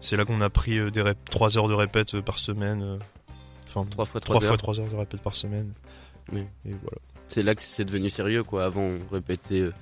c'est 0.00 0.16
là 0.16 0.24
qu'on 0.24 0.40
a 0.40 0.50
pris 0.50 0.78
euh, 0.78 0.90
des 0.90 1.02
rép- 1.02 1.14
3 1.30 1.56
heures 1.58 1.68
de 1.68 1.74
répète 1.74 2.14
euh, 2.14 2.22
par 2.22 2.38
semaine. 2.38 2.82
euh, 2.82 2.98
Enfin, 3.74 3.86
Trois 3.90 4.04
fois 4.04 4.20
3 4.20 4.34
trois 4.36 4.40
fois 4.42 4.50
heures. 4.50 4.56
3 4.58 4.80
heures 4.80 4.88
de 4.88 4.96
répète 4.96 5.20
par 5.20 5.34
semaine. 5.34 5.72
Oui. 6.32 6.40
Et 6.66 6.70
voilà. 6.72 6.98
C'est 7.28 7.42
là 7.42 7.54
que 7.54 7.62
c'est 7.62 7.84
devenu 7.86 8.10
sérieux, 8.10 8.42
quoi. 8.44 8.64
Avant, 8.66 8.82
on 8.82 8.98
répétait 9.10 9.60
euh, 9.60 9.72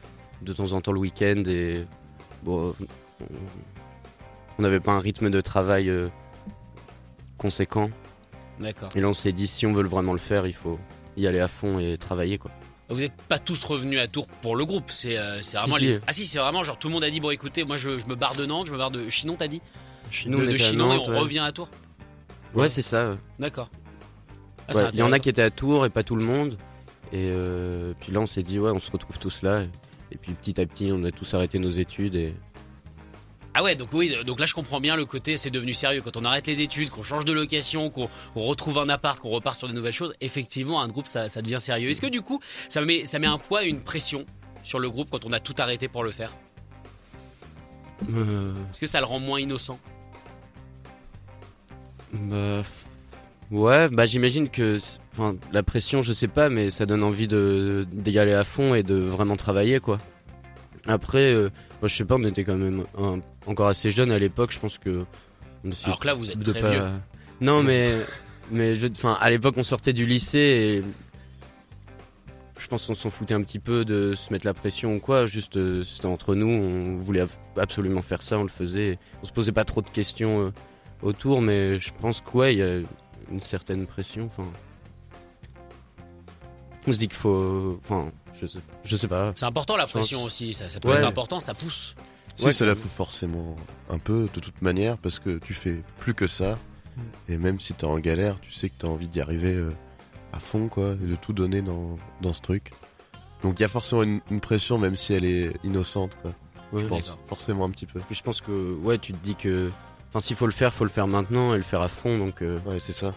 de 0.43 0.53
temps 0.53 0.71
en 0.73 0.81
temps 0.81 0.93
le 0.93 1.01
week-end 1.01 1.43
et 1.47 1.85
bon, 2.45 2.73
on- 3.21 4.63
n'avait 4.63 4.79
pas 4.81 4.93
un 4.93 5.01
rythme 5.01 5.31
de 5.31 5.41
travail 5.41 5.89
euh, 5.89 6.09
conséquent. 7.39 7.91
D'accord. 8.61 8.91
Et 8.95 9.01
là, 9.01 9.09
on 9.09 9.13
s'est 9.15 9.33
dit, 9.33 9.47
si 9.47 9.67
on 9.67 9.73
veut 9.73 9.83
vraiment 9.85 10.13
le 10.13 10.19
faire, 10.19 10.47
il 10.47 10.53
faut 10.53 10.79
y 11.17 11.27
aller 11.27 11.41
à 11.41 11.49
fond 11.49 11.79
et 11.81 11.97
travailler, 11.99 12.39
quoi. 12.39 12.51
Vous 12.91 13.01
n'êtes 13.01 13.17
pas 13.29 13.39
tous 13.39 13.63
revenus 13.65 13.99
à 14.01 14.07
Tours 14.09 14.27
pour 14.43 14.57
le 14.57 14.65
groupe, 14.67 14.91
c'est 14.91 15.17
euh, 15.17 15.41
c'est 15.43 15.57
vraiment 15.59 15.77
si. 15.77 15.87
les- 15.87 16.01
Ah 16.07 16.13
si, 16.13 16.27
c'est 16.27 16.39
vraiment 16.41 16.65
genre 16.65 16.77
tout 16.79 16.89
le 16.89 16.95
monde 16.95 17.05
a 17.05 17.11
dit 17.11 17.21
bon 17.21 17.31
écoutez, 17.31 17.63
moi 17.65 17.77
je, 17.77 17.99
je 17.99 18.07
me 18.07 18.17
barre 18.17 18.35
de 18.35 18.45
Nantes, 18.47 18.67
je 18.67 18.73
me 18.73 18.79
barre 18.79 18.91
de 18.91 19.09
Chinon, 19.09 19.37
t'as 19.37 19.47
dit 19.47 19.63
Nous, 20.27 20.39
De, 20.45 20.57
Chinon 20.57 20.89
Nantes, 20.89 21.07
et 21.07 21.09
on 21.09 21.13
ouais. 21.13 21.19
revient 21.21 21.39
à 21.39 21.53
Tours. 21.53 21.69
Ouais, 22.53 22.69
c'est 22.69 22.83
ça. 22.83 23.11
ouais. 23.11 23.17
D'accord. 23.39 23.71
Ah, 24.67 24.91
Il 24.93 24.99
y 24.99 25.03
en 25.05 25.13
a 25.13 25.21
qui 25.21 25.29
étaient 25.29 25.41
à 25.43 25.51
Tours 25.51 25.87
et 25.87 25.91
pas 25.91 26.03
tout 26.03 26.17
le 26.17 26.25
monde. 26.25 26.59
Et 27.13 27.29
euh, 27.31 27.93
puis 28.01 28.13
là, 28.13 28.19
on 28.21 28.27
s'est 28.27 28.43
dit, 28.43 28.59
ouais, 28.59 28.71
on 28.73 28.79
se 28.81 28.91
retrouve 28.91 29.19
tous 29.21 29.43
là. 29.43 29.63
Et, 29.63 29.69
et 30.13 30.17
puis 30.17 30.33
petit 30.35 30.61
à 30.61 30.67
petit, 30.67 30.91
on 30.93 31.03
a 31.05 31.13
tous 31.13 31.33
arrêté 31.35 31.59
nos 31.61 31.69
études. 31.71 32.17
Et 32.17 32.35
Ah 33.53 33.65
ouais, 33.65 33.75
donc 33.75 33.89
oui, 33.93 34.15
donc 34.25 34.39
là 34.39 34.47
je 34.47 34.55
comprends 34.55 34.81
bien 34.81 34.95
le 34.95 35.05
côté 35.05 35.37
c'est 35.37 35.51
devenu 35.51 35.73
sérieux 35.73 36.03
quand 36.03 36.17
on 36.17 36.25
arrête 36.25 36.47
les 36.47 36.61
études, 36.61 36.89
qu'on 36.89 37.03
change 37.03 37.25
de 37.25 37.33
location, 37.33 37.91
qu'on 37.91 38.09
retrouve 38.37 38.79
un 38.79 38.89
appart, 38.89 39.19
qu'on 39.19 39.31
repart 39.31 39.57
sur 39.57 39.67
de 39.67 39.73
nouvelles 39.73 39.93
choses. 39.93 40.15
Effectivement, 40.21 40.81
un 40.81 40.89
groupe 40.89 41.07
ça, 41.07 41.29
ça 41.29 41.43
devient 41.43 41.59
sérieux. 41.59 41.91
Est-ce 41.91 42.01
que 42.01 42.07
du 42.07 42.23
coup 42.23 42.41
ça 42.69 42.81
met 42.81 43.05
ça 43.05 43.19
met 43.19 43.27
un 43.27 43.39
poids, 43.39 43.65
une 43.65 43.81
pression 43.81 44.25
sur 44.63 44.79
le 44.79 44.89
groupe 44.89 45.09
quand 45.11 45.25
on 45.25 45.33
a 45.33 45.41
tout 45.41 45.55
arrêté 45.59 45.89
pour 45.89 46.05
le 46.05 46.13
faire? 46.13 46.33
Euh, 48.15 48.53
Est-ce 48.73 48.81
que 48.81 48.87
ça 48.87 49.01
le 49.01 49.07
rend 49.07 49.19
moins 49.19 49.41
innocent? 49.41 49.79
Bah, 52.13 52.63
ouais, 53.51 53.89
bah 53.89 54.07
j'imagine 54.07 54.49
que, 54.49 54.79
enfin, 55.13 55.37
la 55.53 55.63
pression, 55.63 56.03
je 56.03 56.13
sais 56.13 56.29
pas, 56.29 56.49
mais 56.49 56.71
ça 56.71 56.87
donne 56.87 57.05
envie 57.05 57.29
de 57.29 57.87
d'y 57.93 58.19
aller 58.19 58.33
à 58.33 58.45
fond 58.45 58.75
et 58.75 58.83
de 58.83 58.95
vraiment 58.95 59.37
travailler, 59.37 59.81
quoi. 59.81 59.99
Après, 60.87 61.33
euh, 61.33 61.51
moi, 61.81 61.89
je 61.89 61.95
sais 61.95 62.05
pas, 62.05 62.17
on 62.17 62.25
était 62.25 62.45
quand 62.45 62.57
même 62.57 62.85
un- 62.99 63.21
encore 63.47 63.69
assez 63.69 63.91
jeunes 63.91 64.13
à 64.13 64.19
l'époque. 64.19 64.53
Je 64.53 64.59
pense 64.59 64.79
que 64.79 65.05
on 65.65 65.71
Alors 65.85 66.01
que 66.01 66.07
là 66.07 66.15
vous 66.15 66.31
êtes 66.31 66.39
de 66.39 66.51
très 66.53 66.61
pas- 66.61 66.71
vieux. 66.71 66.83
Non, 67.41 67.63
mais 67.63 67.95
mais 68.51 68.75
je, 68.75 68.87
enfin, 68.89 69.17
à 69.21 69.31
l'époque, 69.31 69.55
on 69.59 69.63
sortait 69.63 69.93
du 69.93 70.07
lycée 70.07 70.39
et 70.39 70.83
je 72.59 72.67
pense 72.67 72.87
qu'on 72.87 72.95
s'en 72.95 73.11
foutait 73.11 73.35
un 73.35 73.43
petit 73.43 73.59
peu 73.59 73.85
de 73.85 74.15
se 74.15 74.33
mettre 74.33 74.47
la 74.47 74.55
pression 74.55 74.97
ou 74.97 74.99
quoi. 75.01 75.27
Juste, 75.27 75.57
euh, 75.57 75.83
c'était 75.85 76.07
entre 76.07 76.35
nous, 76.35 76.49
on 76.49 76.97
voulait 76.97 77.25
absolument 77.57 78.03
faire 78.03 78.23
ça, 78.23 78.39
on 78.39 78.43
le 78.43 78.49
faisait. 78.49 78.99
On 79.23 79.27
se 79.27 79.33
posait 79.33 79.53
pas 79.53 79.65
trop 79.65 79.81
de 79.83 79.89
questions 79.89 80.47
euh, 80.47 80.51
autour, 81.03 81.41
mais 81.43 81.79
je 81.79 81.91
pense 82.01 82.21
que 82.21 82.37
ouais, 82.37 82.55
il 82.55 82.59
y 82.59 82.63
a 82.63 82.77
une 83.31 83.41
certaine 83.41 83.87
pression. 83.87 84.27
Enfin, 84.27 84.49
on 86.91 86.93
se 86.93 86.99
dit 86.99 87.09
qu'il 87.09 87.17
faut, 87.17 87.79
enfin, 87.83 88.11
je 88.39 88.47
sais, 88.47 88.59
je 88.85 88.97
sais 88.97 89.09
pas. 89.09 89.33
C'est 89.37 89.47
important 89.47 89.77
la 89.77 89.87
Je 89.87 89.93
pense- 89.93 90.01
pression 90.09 90.25
aussi, 90.25 90.53
ça, 90.53 90.69
ça 90.69 90.81
peut 90.81 90.89
Ouais. 90.89 90.97
être 90.97 91.07
important, 91.07 91.41
ça 91.41 91.55
pousse. 91.55 91.95
Si, 92.35 92.45
Ouais, 92.47 92.53
ça 92.53 92.65
la 92.67 92.75
fout 92.75 92.91
forcément 92.91 93.57
un 93.89 93.99
peu, 93.99 94.29
de 94.33 94.41
toute 94.41 94.63
manière, 94.63 94.97
parce 94.99 95.19
que 95.19 95.39
tu 95.39 95.53
fais 95.55 95.83
plus 95.99 96.15
que 96.15 96.27
ça. 96.27 96.59
Et 97.29 97.39
même 97.39 97.59
si 97.59 97.73
t'es 97.75 97.87
en 97.87 97.99
galère, 97.99 98.39
tu 98.41 98.53
sais 98.53 98.69
que 98.69 98.75
t'as 98.79 98.89
envie 98.89 99.09
d'y 99.09 99.21
arriver 99.21 99.55
euh, 99.55 99.73
à 100.33 100.39
fond, 100.41 100.69
quoi, 100.69 100.93
et 101.03 101.07
de 101.07 101.17
tout 101.17 101.33
donner 101.33 101.63
dans, 101.63 101.99
dans 102.21 102.33
ce 102.33 102.41
truc. 102.43 102.73
Donc 103.43 103.59
il 103.59 103.63
y 103.63 103.65
a 103.65 103.69
forcément 103.69 104.03
une, 104.03 104.21
une 104.31 104.41
pression, 104.41 104.77
même 104.79 104.97
si 104.97 105.13
elle 105.15 105.25
est 105.25 105.53
innocente, 105.65 106.13
quoi. 106.23 106.33
Ouais. 106.73 106.83
Je 106.83 106.87
pense, 106.87 107.19
forcément 107.27 107.65
un 107.65 107.71
petit 107.71 107.87
peu. 107.87 108.01
Puis 108.01 108.15
je 108.15 108.23
pense 108.23 108.41
que 108.41 108.75
ouais, 108.77 108.99
tu 108.99 109.13
te 109.13 109.19
dis 109.25 109.35
que, 109.35 109.71
enfin, 110.11 110.21
s'il 110.21 110.37
faut 110.37 110.47
le 110.47 110.53
faire, 110.53 110.73
faut 110.75 110.85
le 110.85 110.91
faire 110.91 111.07
maintenant 111.09 111.53
et 111.55 111.57
le 111.57 111.63
faire 111.65 111.81
à 111.81 111.89
fond. 111.89 112.17
Donc 112.19 112.43
euh, 112.43 112.59
Ouais, 112.67 112.79
c'est 112.79 112.93
ça. 112.93 113.15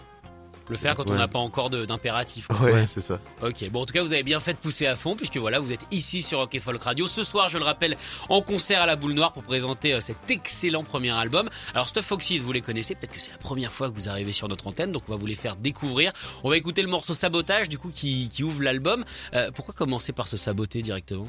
Le 0.70 0.78
faire 0.78 0.96
quand 0.96 1.10
on 1.12 1.16
n'a 1.16 1.28
pas 1.28 1.40
encore 1.40 1.70
de- 1.70 1.84
d'impératif. 1.86 2.48
quoi. 2.48 2.62
Ouais, 2.62 2.72
Ouais. 2.74 2.86
c'est 2.86 3.02
ça. 3.02 3.20
Ok, 3.42 3.70
bon 3.70 3.82
en 3.82 3.86
tout 3.86 3.94
cas 3.94 4.02
vous 4.02 4.14
avez 4.14 4.24
bien 4.24 4.40
fait 4.40 4.54
de 4.54 4.58
pousser 4.60 4.88
à 4.88 4.96
fond 4.96 5.16
puisque 5.16 5.36
voilà 5.38 5.60
vous 5.60 5.74
êtes 5.74 5.86
ici 5.92 6.22
sur 6.22 6.40
Rock 6.40 6.56
et 6.56 6.60
Folk 6.62 6.82
Radio. 6.82 7.06
Ce 7.06 7.22
soir 7.24 7.50
je 7.50 7.58
le 7.58 7.66
rappelle 7.66 7.98
en 8.30 8.42
concert 8.42 8.82
à 8.82 8.86
la 8.86 8.96
Boule 8.96 9.12
Noire 9.14 9.34
pour 9.34 9.44
présenter 9.44 9.94
euh, 9.94 10.00
cet 10.00 10.18
excellent 10.32 10.84
premier 10.86 11.10
album. 11.12 11.50
Alors 11.74 11.90
Stuff 11.90 12.06
Foxys 12.06 12.38
vous 12.40 12.54
les 12.54 12.62
connaissez, 12.62 12.96
peut-être 12.96 13.12
que 13.12 13.20
c'est 13.20 13.32
la 13.32 13.38
première 13.38 13.74
fois 13.74 13.90
que 13.90 13.96
vous 13.96 14.08
arrivez 14.08 14.32
sur 14.32 14.48
notre 14.48 14.68
antenne 14.68 14.92
donc 14.94 15.04
on 15.10 15.12
va 15.12 15.18
vous 15.18 15.26
les 15.26 15.36
faire 15.36 15.56
découvrir. 15.58 16.14
On 16.46 16.50
va 16.50 16.56
écouter 16.58 16.82
le 16.82 16.88
morceau 16.90 17.14
Sabotage 17.14 17.68
du 17.68 17.78
coup 17.78 17.92
qui, 17.94 18.30
qui 18.30 18.44
ouvre 18.44 18.62
l'album. 18.64 19.04
Euh, 19.34 19.52
pourquoi 19.52 19.74
commencer 19.74 20.14
par 20.14 20.28
se 20.30 20.38
saboter 20.38 20.82
directement? 20.82 21.28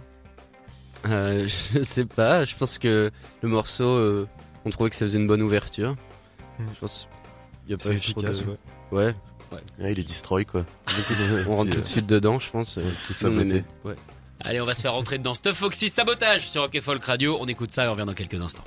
Euh, 1.07 1.47
je 1.75 1.83
sais 1.83 2.05
pas, 2.07 2.45
je 2.45 2.55
pense 2.57 2.79
que 2.79 3.11
le 3.43 3.49
morceau, 3.49 3.85
euh, 3.89 4.29
on 4.65 4.71
trouvait 4.71 4.91
que 4.91 4.97
ça 4.97 5.07
faisait 5.07 5.19
une 5.19 5.27
bonne 5.27 5.43
ouverture. 5.43 5.97
Hmm. 6.59 6.67
Je 6.75 6.81
pense 6.81 7.09
y 7.69 7.75
a 7.75 7.77
pas 7.79 7.91
efficace, 7.91 8.43
de- 8.45 8.51
ouais. 8.53 8.57
Ouais, 8.95 9.15
Ouais, 9.79 9.93
il 9.93 9.99
est 9.99 10.05
destroy, 10.05 10.45
quoi. 10.45 10.65
on 11.49 11.57
rentre 11.57 11.71
tout 11.73 11.81
de 11.81 11.85
suite 11.87 12.07
dedans, 12.07 12.39
je 12.41 12.51
pense. 12.51 12.79
euh, 12.79 12.83
Tout. 13.07 13.13
Ouais. 13.85 13.95
Allez 14.41 14.61
on 14.61 14.67
va 14.67 14.75
se 14.75 14.83
faire 14.83 14.93
rentrer 14.95 15.19
dedans 15.19 15.33
Stuff 15.35 15.57
Foxys 15.57 15.91
Sabotage 15.91 16.49
sur 16.49 16.63
Rock 16.63 16.79
Folk 16.81 17.05
Radio. 17.05 17.39
On 17.41 17.47
écoute 17.47 17.71
ça 17.71 17.85
et 17.85 17.89
on 17.89 17.93
revient 17.93 18.05
dans 18.05 18.15
quelques 18.15 18.43
instants. 18.43 18.65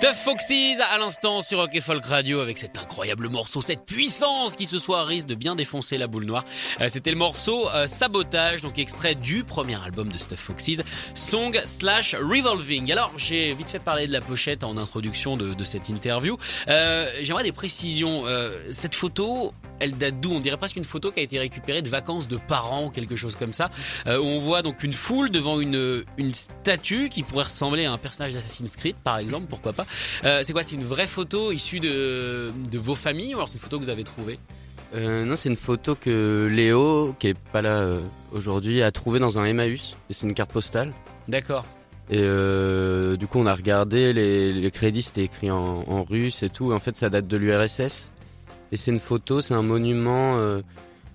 Stuff 0.00 0.16
Foxes 0.16 0.80
à 0.88 0.96
l'instant 0.98 1.40
sur 1.40 1.58
Rock 1.58 1.70
et 1.72 1.80
Folk 1.80 2.04
Radio 2.04 2.38
avec 2.38 2.56
cet 2.56 2.78
incroyable 2.78 3.28
morceau, 3.28 3.60
cette 3.60 3.84
puissance 3.84 4.54
qui 4.54 4.64
ce 4.64 4.78
soir 4.78 5.04
risque 5.04 5.26
de 5.26 5.34
bien 5.34 5.56
défoncer 5.56 5.98
la 5.98 6.06
boule 6.06 6.24
noire. 6.24 6.44
Euh, 6.80 6.86
C'était 6.88 7.10
le 7.10 7.16
morceau 7.16 7.68
euh, 7.70 7.88
Sabotage, 7.88 8.60
donc 8.60 8.78
extrait 8.78 9.16
du 9.16 9.42
premier 9.42 9.74
album 9.82 10.12
de 10.12 10.16
Stuff 10.16 10.38
Foxes, 10.38 10.82
Song 11.14 11.60
slash 11.64 12.14
Revolving. 12.14 12.92
Alors 12.92 13.10
j'ai 13.16 13.52
vite 13.54 13.70
fait 13.70 13.80
parler 13.80 14.06
de 14.06 14.12
la 14.12 14.20
pochette 14.20 14.62
en 14.62 14.76
introduction 14.76 15.36
de, 15.36 15.52
de 15.52 15.64
cette 15.64 15.88
interview. 15.88 16.38
Euh, 16.68 17.10
J'aimerais 17.22 17.42
des 17.42 17.50
précisions. 17.52 18.22
Cette 18.70 18.94
photo, 18.94 19.52
elle 19.80 19.96
date 19.96 20.20
d'où 20.20 20.32
On 20.32 20.40
dirait 20.40 20.56
presque 20.56 20.76
une 20.76 20.84
photo 20.84 21.10
qui 21.10 21.20
a 21.20 21.22
été 21.22 21.38
récupérée 21.38 21.82
de 21.82 21.88
vacances 21.88 22.28
de 22.28 22.36
parents 22.36 22.86
ou 22.86 22.90
quelque 22.90 23.16
chose 23.16 23.36
comme 23.36 23.52
ça. 23.52 23.70
Euh, 24.06 24.18
où 24.18 24.24
on 24.24 24.40
voit 24.40 24.62
donc 24.62 24.82
une 24.82 24.92
foule 24.92 25.30
devant 25.30 25.60
une, 25.60 26.04
une 26.16 26.34
statue 26.34 27.08
qui 27.08 27.22
pourrait 27.22 27.44
ressembler 27.44 27.84
à 27.84 27.92
un 27.92 27.98
personnage 27.98 28.34
d'Assassin's 28.34 28.76
Creed 28.76 28.96
par 29.02 29.18
exemple, 29.18 29.46
pourquoi 29.48 29.72
pas. 29.72 29.86
Euh, 30.24 30.42
c'est 30.44 30.52
quoi? 30.52 30.62
C'est 30.62 30.74
une 30.74 30.84
vraie 30.84 31.06
photo 31.06 31.52
issue 31.52 31.80
de, 31.80 32.52
de 32.70 32.78
vos 32.78 32.94
familles 32.94 33.34
ou 33.34 33.38
alors 33.38 33.48
c'est 33.48 33.54
une 33.54 33.60
photo 33.60 33.78
que 33.78 33.84
vous 33.84 33.90
avez 33.90 34.04
trouvée? 34.04 34.38
Euh, 34.94 35.24
non, 35.24 35.36
c'est 35.36 35.50
une 35.50 35.56
photo 35.56 35.94
que 35.94 36.48
Léo, 36.50 37.14
qui 37.18 37.28
est 37.28 37.38
pas 37.52 37.60
là 37.60 37.80
euh, 37.80 38.00
aujourd'hui, 38.32 38.82
a 38.82 38.90
trouvée 38.90 39.18
dans 39.18 39.38
un 39.38 39.44
Emmaüs. 39.44 39.96
Et 40.08 40.14
c'est 40.14 40.26
une 40.26 40.34
carte 40.34 40.52
postale. 40.52 40.92
D'accord. 41.28 41.66
Et 42.10 42.20
euh, 42.20 43.16
du 43.18 43.26
coup, 43.26 43.38
on 43.38 43.44
a 43.44 43.54
regardé, 43.54 44.14
les, 44.14 44.50
les 44.52 44.70
crédits 44.70 45.02
c'était 45.02 45.24
écrit 45.24 45.50
en, 45.50 45.84
en 45.86 46.04
russe 46.04 46.42
et 46.42 46.48
tout. 46.48 46.72
En 46.72 46.78
fait, 46.78 46.96
ça 46.96 47.10
date 47.10 47.26
de 47.26 47.36
l'URSS. 47.36 48.10
Et 48.72 48.76
c'est 48.76 48.90
une 48.90 48.98
photo, 49.00 49.40
c'est 49.40 49.54
un 49.54 49.62
monument 49.62 50.36
euh, 50.38 50.60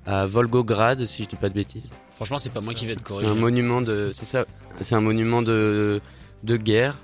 à 0.06 0.26
Volgograd, 0.26 1.06
si 1.06 1.24
je 1.24 1.30
dis 1.30 1.36
pas 1.36 1.50
de 1.50 1.54
bêtises. 1.54 1.84
Franchement, 2.16 2.38
c'est 2.38 2.52
pas 2.52 2.62
moi 2.62 2.74
qui 2.74 2.86
vais 2.86 2.96
te 2.96 3.00
C'est 3.00 3.06
corriger. 3.06 3.32
un 3.32 3.36
monument 3.36 3.82
de, 3.82 4.12
c'est 4.14 4.26
ça, 4.26 4.46
c'est 4.82 4.96
un 4.96 5.02
monument 5.02 5.42
de 5.42 6.02
de 6.44 6.58
guerre. 6.58 6.98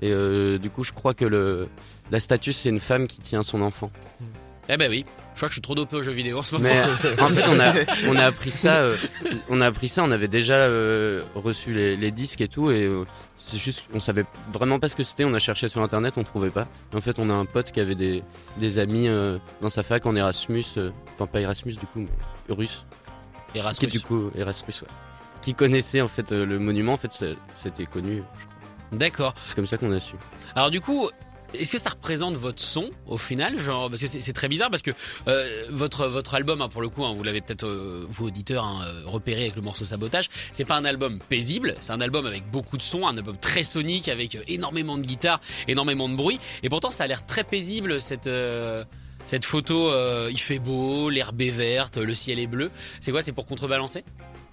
Et 0.00 0.12
euh, 0.12 0.58
du 0.58 0.68
coup, 0.70 0.84
je 0.84 0.92
crois 0.92 1.14
que 1.14 1.24
le 1.24 1.68
la 2.10 2.20
statue 2.20 2.52
c'est 2.52 2.68
une 2.68 2.80
femme 2.80 3.06
qui 3.06 3.20
tient 3.20 3.42
son 3.42 3.62
enfant. 3.62 3.90
Eh 4.68 4.76
ben 4.76 4.90
oui. 4.90 5.04
Je 5.34 5.40
crois 5.40 5.48
que 5.48 5.52
je 5.52 5.56
suis 5.56 5.62
trop 5.62 5.74
dopé 5.74 5.96
aux 5.96 6.02
jeux 6.02 6.12
vidéo 6.12 6.38
en 6.38 6.42
ce 6.42 6.54
moment. 6.56 6.68
Mais 6.68 6.78
euh, 6.78 7.22
en 7.22 7.28
fait, 7.28 7.48
on 7.50 7.60
a 7.60 7.72
on 8.12 8.16
a 8.16 8.24
appris 8.26 8.50
ça, 8.50 8.80
euh, 8.80 8.96
on 9.48 9.60
a 9.60 9.66
appris 9.66 9.88
ça. 9.88 10.02
On 10.02 10.10
avait 10.10 10.28
déjà 10.28 10.54
euh, 10.54 11.22
reçu 11.34 11.72
les, 11.72 11.96
les 11.96 12.10
disques 12.10 12.40
et 12.40 12.48
tout, 12.48 12.70
et 12.70 12.84
euh, 12.84 13.04
c'est 13.38 13.58
juste, 13.58 13.82
on 13.94 14.00
savait 14.00 14.24
vraiment 14.52 14.80
pas 14.80 14.88
ce 14.88 14.96
que 14.96 15.04
c'était. 15.04 15.24
On 15.24 15.34
a 15.34 15.38
cherché 15.38 15.68
sur 15.68 15.82
internet, 15.82 16.14
on 16.16 16.24
trouvait 16.24 16.50
pas. 16.50 16.66
Et 16.92 16.96
en 16.96 17.00
fait, 17.00 17.18
on 17.18 17.30
a 17.30 17.34
un 17.34 17.44
pote 17.44 17.70
qui 17.70 17.80
avait 17.80 17.94
des 17.94 18.22
des 18.56 18.78
amis 18.78 19.08
euh, 19.08 19.38
dans 19.60 19.70
sa 19.70 19.82
fac 19.82 20.04
en 20.06 20.16
Erasmus, 20.16 20.64
euh, 20.78 20.90
enfin 21.14 21.26
pas 21.26 21.40
Erasmus 21.40 21.74
du 21.74 21.86
coup, 21.86 22.00
mais 22.00 22.54
russe. 22.54 22.84
Qui 23.52 23.58
Erasmus. 23.58 23.88
du 23.88 24.00
coup 24.00 24.30
Erasmus, 24.36 24.74
ouais. 24.82 24.88
Qui 25.42 25.54
connaissait 25.54 26.00
en 26.00 26.08
fait 26.08 26.32
euh, 26.32 26.44
le 26.44 26.58
monument. 26.58 26.94
En 26.94 26.96
fait, 26.96 27.24
c'était 27.54 27.86
connu. 27.86 28.22
je 28.38 28.44
crois. 28.44 28.52
D'accord. 28.92 29.34
C'est 29.46 29.54
comme 29.54 29.66
ça 29.66 29.76
qu'on 29.76 29.92
a 29.92 30.00
su. 30.00 30.14
Alors 30.54 30.70
du 30.70 30.80
coup, 30.80 31.08
est-ce 31.54 31.72
que 31.72 31.78
ça 31.78 31.90
représente 31.90 32.34
votre 32.34 32.62
son 32.62 32.90
au 33.06 33.16
final, 33.16 33.58
genre 33.58 33.88
parce 33.88 34.00
que 34.00 34.06
c'est 34.06 34.32
très 34.32 34.48
bizarre 34.48 34.70
parce 34.70 34.82
que 34.82 34.90
euh, 35.28 35.64
votre 35.70 36.06
votre 36.06 36.34
album, 36.34 36.60
hein, 36.60 36.68
pour 36.68 36.82
le 36.82 36.88
coup, 36.88 37.04
hein, 37.04 37.14
vous 37.16 37.22
l'avez 37.22 37.40
peut-être 37.40 37.66
euh, 37.66 38.06
vous 38.08 38.26
auditeurs 38.26 38.64
hein, 38.64 38.84
euh, 38.86 39.02
repéré 39.06 39.42
avec 39.42 39.56
le 39.56 39.62
morceau 39.62 39.84
Sabotage, 39.84 40.28
c'est 40.52 40.64
pas 40.64 40.76
un 40.76 40.84
album 40.84 41.20
paisible, 41.28 41.76
c'est 41.80 41.92
un 41.92 42.00
album 42.00 42.26
avec 42.26 42.50
beaucoup 42.50 42.76
de 42.76 42.82
sons, 42.82 43.06
un 43.06 43.16
album 43.16 43.36
très 43.38 43.62
sonique 43.62 44.08
avec 44.08 44.34
euh, 44.34 44.40
énormément 44.48 44.98
de 44.98 45.02
guitare, 45.02 45.40
énormément 45.68 46.08
de 46.08 46.14
bruit, 46.14 46.40
et 46.62 46.68
pourtant 46.68 46.90
ça 46.90 47.04
a 47.04 47.06
l'air 47.06 47.24
très 47.26 47.44
paisible 47.44 48.00
cette 48.00 48.30
cette 49.24 49.44
photo. 49.44 49.92
il 50.28 50.38
fait 50.38 50.58
beau, 50.58 51.10
l'herbe 51.10 51.40
est 51.40 51.50
verte, 51.50 51.96
le 51.96 52.14
ciel 52.14 52.38
est 52.38 52.46
bleu. 52.46 52.70
C'est 53.00 53.10
quoi 53.10 53.22
C'est 53.22 53.32
pour 53.32 53.46
contrebalancer? 53.46 54.04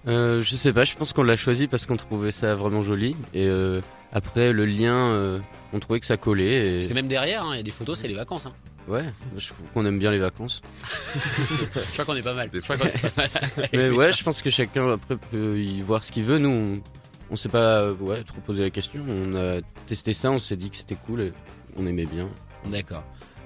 Euh, 0.06 0.42
je 0.42 0.56
sais 0.56 0.72
pas, 0.72 0.84
je 0.84 0.94
pense 0.96 1.12
qu'on 1.12 1.22
l'a 1.22 1.36
choisi 1.36 1.66
parce 1.66 1.86
qu'on 1.86 1.96
trouvait 1.96 2.30
ça 2.30 2.54
vraiment 2.54 2.82
joli. 2.82 3.16
Et 3.32 3.46
euh, 3.46 3.80
après, 4.12 4.52
le 4.52 4.66
lien, 4.66 4.94
euh, 5.12 5.38
on 5.72 5.78
trouvait 5.78 6.00
que 6.00 6.06
ça 6.06 6.16
collait. 6.16 6.68
Et... 6.68 6.74
Parce 6.76 6.88
que 6.88 6.94
même 6.94 7.08
derrière, 7.08 7.44
hein, 7.44 7.50
il 7.54 7.56
y 7.56 7.60
a 7.60 7.64
des 7.64 7.70
photos, 7.70 7.98
c'est 7.98 8.08
les 8.08 8.14
vacances. 8.14 8.46
Hein. 8.46 8.52
Ouais, 8.86 9.04
je 9.38 9.48
trouve 9.48 9.66
qu'on 9.72 9.86
aime 9.86 9.98
bien 9.98 10.10
les 10.10 10.18
vacances. 10.18 10.60
Je 11.54 11.92
crois 11.92 12.04
qu'on 12.04 12.16
est 12.16 12.22
pas 12.22 12.34
mal. 12.34 12.50
Je 12.52 12.60
crois 12.60 12.76
qu'on 12.76 12.84
est 12.88 13.14
pas 13.14 13.22
mal. 13.22 13.30
Mais 13.72 13.88
ouais, 13.88 14.06
ça. 14.06 14.10
je 14.10 14.24
pense 14.24 14.42
que 14.42 14.50
chacun 14.50 14.92
après 14.92 15.16
peut 15.16 15.58
y 15.58 15.80
voir 15.80 16.04
ce 16.04 16.12
qu'il 16.12 16.24
veut. 16.24 16.36
Nous, 16.36 16.50
on, 16.50 16.82
on 17.30 17.36
s'est 17.36 17.48
pas 17.48 17.92
ouais, 17.92 18.22
trop 18.24 18.42
posé 18.42 18.62
la 18.62 18.68
question. 18.68 19.02
On 19.08 19.34
a 19.36 19.62
testé 19.86 20.12
ça, 20.12 20.30
on 20.30 20.38
s'est 20.38 20.56
dit 20.56 20.68
que 20.68 20.76
c'était 20.76 20.96
cool 20.96 21.22
et 21.22 21.32
on 21.78 21.86
aimait 21.86 22.04
bien. 22.04 22.28
D'accord. 22.66 23.04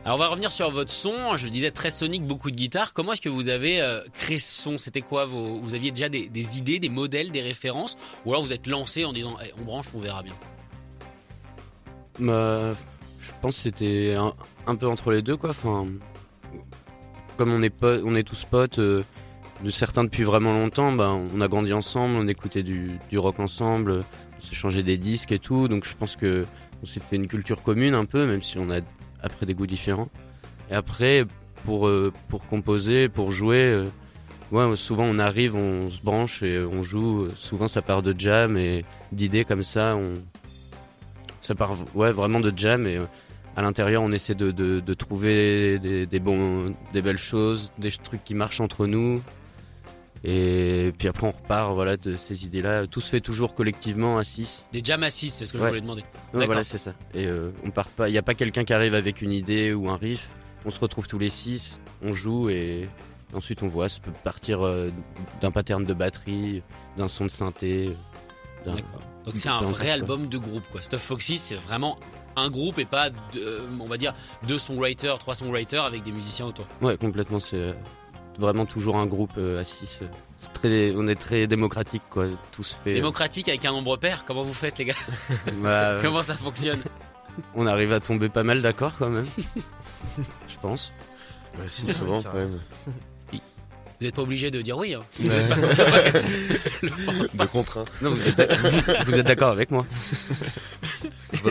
Alors 0.09 0.17
on 0.17 0.23
va 0.23 0.29
revenir 0.29 0.51
sur 0.53 0.71
votre 0.71 0.91
son. 0.91 1.37
Je 1.37 1.49
disais 1.49 1.71
très 1.71 1.91
sonique, 1.91 2.27
beaucoup 2.27 2.51
de 2.51 2.57
guitare. 2.57 2.95
Comment 2.95 3.13
est-ce 3.13 3.21
que 3.21 3.29
vous 3.29 3.51
avez 3.51 3.83
euh, 3.83 4.01
créé 4.15 4.39
ce 4.39 4.63
son? 4.63 4.79
C'était 4.79 5.03
quoi. 5.03 5.27
Vous 5.27 5.75
aviez 5.75 5.91
déjà 5.91 6.09
des, 6.09 6.57
idées, 6.57 6.79
des 6.79 6.89
modèles, 6.89 7.31
des 7.31 7.43
références? 7.43 7.99
Ou 8.25 8.31
alors 8.31 8.43
vous 8.43 8.55
êtes 8.55 8.67
lancé 8.67 9.05
en 9.05 9.13
disant 9.13 9.37
Eh, 9.45 9.53
on 9.61 9.65
branche, 9.67 9.85
on 9.93 9.99
verra 9.99 10.23
bien? 10.23 10.33
Bah, 12.21 12.73
je 13.21 13.31
pense 13.43 13.57
que 13.57 13.61
c'était 13.61 14.17
un, 14.67 14.77
peu 14.77 14.89
entre 14.89 15.11
les 15.11 15.21
deux, 15.21 15.37
quoi. 15.37 15.51
Enfin, 15.51 15.87
comme 17.37 17.53
on 17.53 17.63
est 17.63 17.75
on 17.83 18.15
est 18.15 18.27
tous 18.27 18.47
potes, 18.47 18.79
euh, 18.79 19.05
de 19.63 19.69
certains 19.69 20.05
depuis 20.05 20.25
vraiment 20.25 20.55
longtemps, 20.55 20.91
bah, 20.91 21.11
on 21.11 21.39
a 21.43 21.49
grandi 21.49 21.75
ensemble, 21.75 22.15
on 22.17 22.29
écoutait 22.29 22.63
du, 22.63 22.99
du 23.11 23.19
rock 23.19 23.41
ensemble, 23.41 24.05
on 24.39 24.41
s'est 24.41 24.55
changé 24.55 24.83
des 24.83 24.97
disques 24.97 25.33
et 25.33 25.39
tout. 25.39 25.69
Donc 25.69 25.85
je 25.85 25.95
pense 25.95 26.17
que 26.17 26.47
on 26.83 26.87
s'est 26.87 27.01
fait 27.01 27.17
une 27.17 27.29
culture 27.29 27.63
commune 27.63 27.93
un 27.93 28.07
peu, 28.07 28.27
même 28.27 28.43
si 28.43 28.57
on 28.57 28.71
a 28.71 28.81
après 29.23 29.47
des 29.47 29.55
goûts 29.55 29.67
différents. 29.67 30.09
Et 30.71 30.75
après, 30.75 31.25
pour 31.65 31.89
euh, 31.89 32.13
pour 32.29 32.47
composer, 32.47 33.09
pour 33.09 33.33
jouer. 33.33 33.65
euh, 33.65 33.87
Ouais, 34.51 34.77
souvent 34.77 35.05
on 35.05 35.19
arrive, 35.19 35.57
on 35.57 35.91
se 35.91 36.01
branche 36.01 36.43
et 36.43 36.59
on 36.61 36.83
joue. 36.83 37.29
Souvent 37.37 37.69
ça 37.69 37.83
part 37.83 38.03
de 38.03 38.15
jam 38.19 38.57
et 38.57 38.83
d'idées 39.13 39.45
comme 39.45 39.63
ça. 39.63 39.95
On, 39.95 40.15
ça 41.43 41.55
part 41.55 41.77
ouais, 41.95 42.13
vraiment 42.13 42.41
de 42.41 42.51
jam 42.57 42.87
et 42.87 42.97
euh, 42.97 43.05
à 43.57 43.63
l'intérieur 43.63 44.03
on 44.03 44.11
essaie 44.11 44.35
de, 44.35 44.51
de, 44.51 44.95
trouver 44.95 45.79
des, 45.79 46.07
des, 46.07 46.19
des 46.19 47.03
belles 47.03 47.19
choses, 47.19 47.73
des 47.77 47.91
trucs 47.91 48.25
qui 48.25 48.33
marchent 48.33 48.63
entre 48.63 48.87
nous. 48.87 49.21
Et 50.25 50.93
puis 50.99 51.09
après 51.09 51.27
on 51.27 51.31
repart 51.33 51.75
voilà, 51.75 51.97
de 51.97 52.15
ces 52.15 52.45
idées-là. 52.45 52.87
Tout 52.87 53.01
se 53.01 53.09
fait 53.09 53.21
toujours 53.21 53.55
collectivement 53.55 54.19
à 54.19 54.25
6. 54.25 54.67
Des 54.73 54.81
jam 54.83 55.03
à 55.03 55.11
6, 55.11 55.31
c'est 55.31 55.47
ce 55.47 55.53
que 55.53 55.59
je 55.59 55.63
Ouais. 55.63 55.69
voulais 55.71 55.81
demander. 55.81 56.05
Ouais, 56.35 56.47
voilà, 56.47 56.65
c'est 56.65 56.79
ça. 56.79 56.93
Et 57.15 57.27
euh, 57.27 57.51
on 57.65 57.71
part 57.71 57.89
pas. 57.89 58.09
Il 58.09 58.13
n'y 58.13 58.19
a 58.19 58.23
pas 58.23 58.35
quelqu'un 58.35 58.65
qui 58.65 58.73
arrive 58.73 58.95
avec 58.95 59.23
une 59.23 59.33
idée 59.33 59.73
ou 59.73 59.89
un 59.89 59.97
riff. 59.97 60.31
On 60.65 60.71
se 60.71 60.81
retrouve 60.81 61.07
tous 61.07 61.19
les 61.19 61.31
six, 61.31 61.81
on 62.03 62.13
joue 62.13 62.51
et 62.51 62.89
ensuite 63.33 63.63
on 63.63 63.69
voit. 63.69 63.89
Ça 63.89 64.01
peut 64.01 64.11
partir 64.25 64.67
euh, 64.67 64.91
d'un 65.41 65.51
pattern 65.53 65.85
de 65.85 65.95
batterie, 65.95 66.63
d'un 66.97 67.09
son 67.09 67.25
de 67.27 67.31
synthé. 67.31 67.91
Donc 68.67 69.37
c'est 69.37 69.49
un 69.49 69.61
vrai 69.63 69.85
quoi. 69.87 69.95
album 69.95 70.27
de 70.29 70.39
groupe. 70.39 70.65
quoi. 70.73 70.83
Stuff 70.83 71.01
Foxy, 71.01 71.39
c'est 71.39 71.55
vraiment 71.55 71.97
un 72.37 72.51
groupe 72.51 72.79
et 72.79 72.85
pas, 72.85 73.11
de- 73.11 73.63
on 73.81 73.87
va 73.87 73.97
dire, 73.97 74.15
deux 74.47 74.59
songwriters, 74.59 75.19
trois 75.19 75.35
songwriters 75.35 75.85
avec 75.85 76.03
des 76.03 76.13
musiciens 76.13 76.47
autour. 76.47 76.67
Ouais, 76.81 76.97
complètement. 76.97 77.41
C'est 77.41 77.61
euh, 77.61 77.73
vraiment 78.39 78.67
toujours 78.67 78.97
un 78.97 79.07
groupe 79.07 79.33
euh, 79.39 79.61
à 79.61 79.65
6. 79.65 80.01
C'est 80.37 80.53
très, 80.53 80.93
on 80.97 81.07
est 81.09 81.15
très 81.17 81.47
démocratique, 81.47 82.03
quoi. 82.11 82.27
Tout 82.53 82.63
se 82.63 82.77
fait. 82.77 82.93
Démocratique 82.93 83.49
avec 83.49 83.65
un 83.65 83.73
nombre 83.73 83.97
pair, 83.97 84.25
comment 84.27 84.43
vous 84.43 84.53
faites 84.55 84.79
les 84.79 84.85
gars 84.87 84.95
Bah, 85.63 85.69
euh, 85.91 86.01
Comment 86.03 86.23
ça 86.23 86.37
fonctionne 86.37 86.81
on 87.55 87.69
arrive 87.69 87.93
à 87.93 88.01
tomber 88.01 88.29
pas 88.29 88.43
mal 88.43 88.63
d'accord 88.63 88.95
quand 88.99 89.11
même. 89.11 89.27
Je 90.49 90.57
pense. 90.61 90.93
Ouais, 91.57 91.67
si, 91.69 91.93
souvent 91.93 92.21
quand 92.21 92.35
même. 92.35 92.59
Vous 93.33 93.39
n'êtes 94.01 94.17
pas 94.17 94.23
obligé 94.23 94.51
de 94.51 94.61
dire 94.61 94.77
oui. 94.77 94.95
hein. 94.95 95.03
De 95.21 95.31
contre 97.47 97.79
un. 97.79 97.85
Non, 98.03 98.11
vous 98.11 98.27
êtes, 98.29 98.37
d'ac- 98.37 98.59
vous- 98.59 99.05
vous 99.07 99.19
êtes 99.21 99.27
d'accord 99.27 99.51
avec 99.51 99.71
moi. 99.71 99.87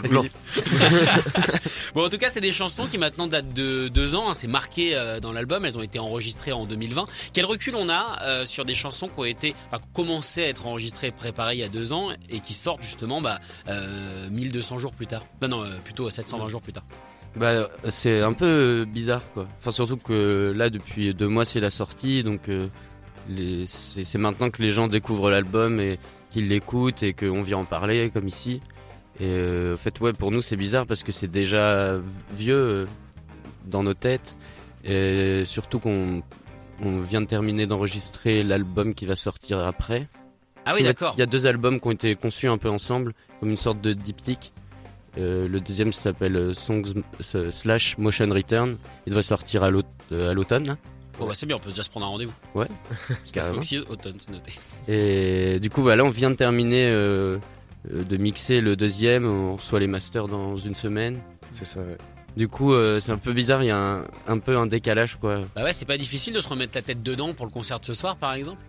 Bon, 1.96 2.06
en 2.06 2.10
tout 2.10 2.18
cas, 2.18 2.30
c'est 2.30 2.42
des 2.42 2.52
chansons 2.52 2.86
qui 2.86 2.98
maintenant 2.98 3.28
datent 3.28 3.54
de 3.54 3.88
deux 3.88 4.14
ans. 4.16 4.30
hein. 4.30 4.34
C'est 4.34 4.48
marqué 4.48 4.96
euh, 4.96 5.20
dans 5.20 5.32
l'album. 5.32 5.66
Elles 5.66 5.78
ont 5.78 5.82
été 5.84 6.00
enregistrées 6.00 6.52
en 6.52 6.66
2020. 6.66 7.06
Quel 7.34 7.46
recul 7.46 7.76
on 7.76 7.90
a 7.90 8.20
euh, 8.24 8.46
sur 8.46 8.66
des 8.66 8.76
chansons 8.76 9.08
qui 9.08 9.20
ont 9.20 9.26
été, 9.26 9.56
enfin, 9.72 9.82
commencé 9.94 10.44
à 10.44 10.48
être 10.50 10.68
enregistrées 10.68 11.12
préparées 11.12 11.56
il 11.56 11.60
y 11.60 11.64
a 11.64 11.70
deux 11.70 11.94
ans 11.94 12.10
et 12.30 12.40
qui 12.40 12.54
sortent 12.54 12.84
justement 12.84 13.22
bah, 13.22 13.40
euh, 13.68 14.30
1200 14.30 14.78
jours 14.78 14.92
plus 14.94 15.08
tard. 15.08 15.24
Non, 15.42 15.48
non, 15.48 15.64
euh, 15.64 15.70
plutôt 15.84 16.10
720 16.10 16.50
jours 16.50 16.62
plus 16.62 16.74
tard. 16.74 16.84
Bah, 17.36 17.70
c'est 17.90 18.22
un 18.22 18.34
peu 18.34 18.86
bizarre, 18.88 19.22
quoi. 19.34 19.48
Enfin, 19.60 19.72
surtout 19.72 19.98
que 19.98 20.54
là, 20.56 20.70
depuis 20.70 21.14
deux 21.14 21.28
mois, 21.28 21.46
c'est 21.46 21.60
la 21.60 21.70
sortie, 21.70 22.24
donc 22.24 22.50
euh, 22.50 22.68
les- 23.30 23.66
c'est 23.66 24.18
maintenant 24.18 24.50
que 24.50 24.62
les 24.62 24.72
gens 24.72 24.88
découvrent 24.88 25.30
l'album 25.30 25.80
et 25.80 26.00
qu'ils 26.32 26.48
l'écoutent 26.48 27.04
et 27.04 27.14
qu'on 27.14 27.42
vient 27.42 27.58
en 27.60 27.66
parler, 27.66 28.10
comme 28.14 28.28
ici. 28.28 28.62
Et 29.20 29.26
euh, 29.26 29.74
en 29.74 29.78
fait, 29.78 30.00
ouais, 30.00 30.14
pour 30.14 30.32
nous, 30.32 30.42
c'est 30.42 30.56
bizarre 30.56 30.86
parce 30.86 31.04
que 31.04 31.12
c'est 31.12 31.32
déjà 31.32 31.96
vieux 32.32 32.56
euh, 32.56 32.86
dans 33.66 33.84
nos 33.84 33.94
têtes. 33.94 34.38
Et 34.84 35.44
surtout 35.46 35.80
qu'on 35.80 36.22
on 36.84 36.98
vient 37.00 37.22
de 37.22 37.26
terminer 37.26 37.66
d'enregistrer 37.66 38.44
l'album 38.44 38.94
qui 38.94 39.06
va 39.06 39.16
sortir 39.16 39.60
après. 39.60 40.08
Ah 40.66 40.74
oui, 40.76 40.84
d'accord. 40.84 41.14
Il 41.18 41.20
y 41.20 41.24
a 41.24 41.26
deux 41.26 41.48
albums 41.48 41.80
qui 41.80 41.88
ont 41.88 41.92
été 41.92 42.16
conçus 42.16 42.48
un 42.48 42.58
peu 42.58 42.70
ensemble, 42.70 43.14
comme 43.40 43.50
une 43.50 43.58
sorte 43.58 43.82
de 43.82 43.94
diptyque. 43.94 44.54
Euh, 45.18 45.48
le 45.48 45.60
deuxième 45.60 45.92
s'appelle 45.94 46.36
euh, 46.36 46.54
Songs 46.54 46.94
slash 47.52 47.98
Motion 47.98 48.30
Return. 48.30 48.78
Il 49.08 49.10
devrait 49.12 49.24
sortir 49.24 49.64
à 49.64 49.72
l'aut- 49.72 49.82
à 50.12 50.34
l'automne. 50.34 50.78
Bon, 51.18 51.26
bah, 51.26 51.32
c'est 51.34 51.48
bien, 51.48 51.56
on 51.56 51.60
peut 51.60 51.70
déjà 51.70 51.82
se 51.82 51.90
prendre 51.90 52.06
un 52.06 52.10
rendez-vous. 52.10 52.34
Ouais, 52.54 52.68
carrément. 53.34 53.56
Foxy, 53.56 53.80
automne, 53.90 54.18
c'est 54.20 54.30
noté. 54.32 54.52
Et 54.88 55.60
du 55.60 55.72
coup, 55.72 55.82
bah, 55.82 55.96
là, 55.96 56.06
on 56.06 56.10
vient 56.10 56.30
de 56.30 56.36
terminer 56.36 56.86
euh, 56.92 57.40
de 57.92 58.18
mixer 58.18 58.62
le 58.62 58.76
deuxième. 58.76 59.26
On 59.26 59.56
reçoit 59.56 59.80
les 59.80 59.88
masters 59.88 60.28
dans 60.28 60.58
une 60.58 60.76
semaine. 60.76 61.20
C'est 61.54 61.66
ça, 61.66 61.80
ouais. 61.80 61.98
Du 62.36 62.48
coup, 62.48 62.74
euh, 62.74 63.00
c'est 63.00 63.12
un 63.12 63.18
peu 63.18 63.34
bizarre, 63.34 63.64
il 63.64 63.68
y 63.68 63.72
a 63.72 63.78
un, 63.80 64.04
un 64.28 64.38
peu 64.38 64.58
un 64.58 64.68
décalage, 64.68 65.16
quoi. 65.16 65.42
Bah 65.56 65.64
ouais, 65.64 65.74
c'est 65.74 65.86
pas 65.86 65.98
difficile 65.98 66.34
de 66.36 66.40
se 66.40 66.48
remettre 66.48 66.74
la 66.76 66.84
tête 66.84 67.02
dedans 67.02 67.34
pour 67.34 67.46
le 67.48 67.52
concert 67.52 67.80
de 67.80 67.86
ce 67.86 67.94
soir, 67.96 68.16
par 68.16 68.34
exemple. 68.34 68.60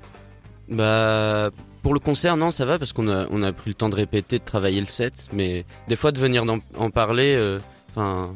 Bah, 0.69 1.51
pour 1.83 1.95
le 1.95 2.01
concert, 2.01 2.37
non, 2.37 2.51
ça 2.51 2.65
va 2.65 2.79
parce 2.79 2.93
qu'on 2.93 3.09
a, 3.09 3.27
on 3.31 3.43
a 3.43 3.53
pris 3.53 3.71
le 3.71 3.75
temps 3.75 3.89
de 3.89 3.95
répéter, 3.97 4.39
de 4.39 4.45
travailler 4.45 4.81
le 4.81 4.87
set. 4.87 5.27
Mais 5.33 5.65
des 5.89 5.97
fois, 5.97 6.13
de 6.13 6.21
venir 6.21 6.45
en 6.79 6.91
parler, 6.91 7.35
euh, 7.37 7.59
enfin, 7.91 8.35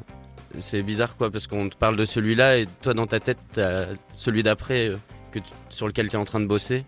c'est 0.59 0.83
bizarre, 0.83 1.17
quoi, 1.17 1.31
parce 1.31 1.47
qu'on 1.47 1.69
te 1.69 1.77
parle 1.77 1.97
de 1.97 2.05
celui-là 2.05 2.59
et 2.59 2.67
toi, 2.83 2.93
dans 2.95 3.07
ta 3.07 3.21
tête, 3.21 3.39
t'as 3.53 3.87
celui 4.17 4.43
d'après 4.43 4.89
euh, 4.91 4.97
que 5.31 5.39
tu- 5.39 5.51
sur 5.71 5.87
lequel 5.87 6.09
tu 6.09 6.17
es 6.17 6.19
en 6.19 6.25
train 6.25 6.41
de 6.41 6.47
bosser. 6.47 6.85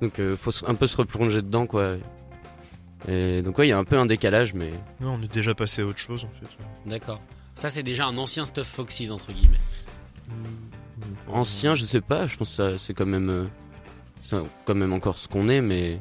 Donc, 0.00 0.18
euh, 0.20 0.36
faut 0.36 0.52
un 0.66 0.74
peu 0.74 0.86
se 0.86 0.96
replonger 0.96 1.42
dedans, 1.42 1.66
quoi. 1.66 1.96
Et 3.06 3.42
donc, 3.42 3.56
ouais, 3.58 3.66
il 3.66 3.70
y 3.70 3.72
a 3.72 3.78
un 3.78 3.84
peu 3.84 3.96
un 3.98 4.06
décalage, 4.06 4.54
mais 4.54 4.70
Non, 5.00 5.14
on 5.18 5.22
est 5.22 5.32
déjà 5.32 5.54
passé 5.54 5.82
à 5.82 5.86
autre 5.86 5.98
chose 5.98 6.24
en 6.24 6.28
fait. 6.30 6.46
D'accord. 6.86 7.20
Ça, 7.54 7.68
c'est 7.68 7.82
déjà 7.82 8.06
un 8.06 8.16
ancien 8.18 8.44
stuff 8.44 8.66
Foxys, 8.66 9.10
entre 9.10 9.32
guillemets. 9.32 9.58
ancien, 11.28 11.74
je 11.74 11.84
sais 11.84 12.00
pas. 12.00 12.26
Je 12.26 12.36
pense 12.36 12.50
que 12.50 12.54
ça- 12.72 12.78
c'est 12.78 12.94
quand 12.94 13.06
même, 13.06 13.28
euh, 13.30 13.44
c'est 14.20 14.36
quand 14.64 14.74
même 14.74 14.92
encore 14.92 15.18
ce 15.18 15.28
qu'on 15.28 15.48
est, 15.48 15.60
mais. 15.60 16.00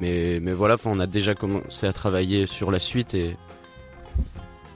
Mais, 0.00 0.38
mais 0.40 0.52
voilà, 0.52 0.76
on 0.84 1.00
a 1.00 1.06
déjà 1.08 1.34
commencé 1.34 1.86
à 1.86 1.92
travailler 1.92 2.46
sur 2.46 2.70
la 2.70 2.78
suite 2.78 3.14
et. 3.14 3.36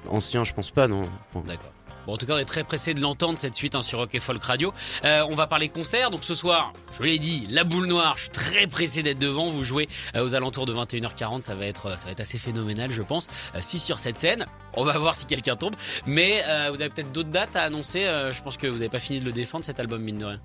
Ancien, 0.09 0.42
je 0.44 0.52
pense 0.52 0.70
pas, 0.72 0.88
non. 0.88 1.09
D'accord. 1.46 1.72
Bon, 2.07 2.15
en 2.15 2.17
tout 2.17 2.27
cas, 2.27 2.35
on 2.35 2.38
est 2.38 2.45
très 2.45 2.65
pressé 2.65 2.95
de 2.95 3.01
l'entendre 3.01 3.38
cette 3.38 3.55
suite 3.55 3.75
hein, 3.75 3.83
sur 3.83 3.99
Rock 3.99 4.11
et 4.15 4.21
Folk 4.21 4.43
Radio. 4.43 4.73
Euh, 5.05 5.25
on 5.29 5.35
va 5.35 5.47
parler 5.47 5.69
concert. 5.69 6.11
Donc 6.11 6.25
ce 6.25 6.35
soir, 6.35 6.73
je 6.99 7.03
l'ai 7.05 7.19
dit, 7.19 7.47
la 7.49 7.62
boule 7.65 7.87
noire. 7.87 8.15
Je 8.17 8.23
suis 8.23 8.31
très 8.31 8.67
pressé 8.67 9.03
d'être 9.03 9.19
devant. 9.21 9.51
Vous 9.51 9.62
jouez 9.62 9.88
euh, 10.17 10.25
aux 10.25 10.35
alentours 10.35 10.67
de 10.67 10.75
21h40. 10.75 11.43
Ça 11.43 11.55
va 11.55 11.67
être, 11.67 11.87
euh, 11.87 11.97
ça 11.97 12.07
va 12.07 12.12
être 12.12 12.21
assez 12.21 12.38
phénoménal, 12.38 12.91
je 12.91 13.03
pense. 13.03 13.29
Euh, 13.55 13.59
si 13.61 13.79
sur 13.79 14.01
cette 14.01 14.19
scène, 14.19 14.47
on 14.75 14.85
va 14.85 14.93
voir 14.99 15.15
si 15.15 15.27
quelqu'un 15.27 15.57
tombe. 15.57 15.75
Mais 16.07 16.43
vous 16.71 16.81
avez 16.81 16.88
peut-être 16.91 17.12
d'autres 17.12 17.31
dates 17.31 17.55
à 17.57 17.62
annoncer. 17.62 18.01
Je 18.33 18.43
pense 18.43 18.57
que 18.57 18.67
vous 18.67 18.79
n'avez 18.79 18.88
pas 18.88 18.99
fini 18.99 19.21
de 19.21 19.25
le 19.25 19.33
défendre 19.33 19.65
cet 19.65 19.79
album 19.79 20.03
mine 20.03 20.19
de 20.19 20.25
rien. 20.25 20.41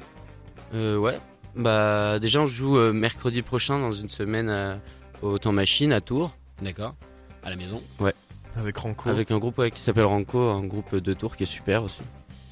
euh, 0.74 0.98
ouais. 0.98 1.20
Bah, 1.56 2.20
déjà, 2.20 2.40
on 2.42 2.46
joue 2.46 2.78
mercredi 2.94 3.42
prochain, 3.42 3.80
dans 3.80 3.92
une 3.92 4.10
semaine, 4.10 4.80
au 5.22 5.40
Temps 5.40 5.54
Machine 5.54 5.92
à 5.92 6.02
Tours, 6.02 6.36
D'accord. 6.62 6.96
À 7.44 7.50
la 7.50 7.56
maison. 7.56 7.82
Avec 8.58 8.78
Ranco. 8.78 9.10
avec 9.10 9.32
un 9.32 9.38
groupe 9.40 9.58
ouais, 9.60 9.72
qui 9.72 9.80
s'appelle 9.82 10.06
Ranco, 10.06 10.40
un 10.50 10.64
groupe 10.66 10.96
de 10.96 11.14
Tours 11.14 11.36
qui 11.36 11.44
est 11.44 11.48
super 11.48 11.84
aussi. 11.84 12.02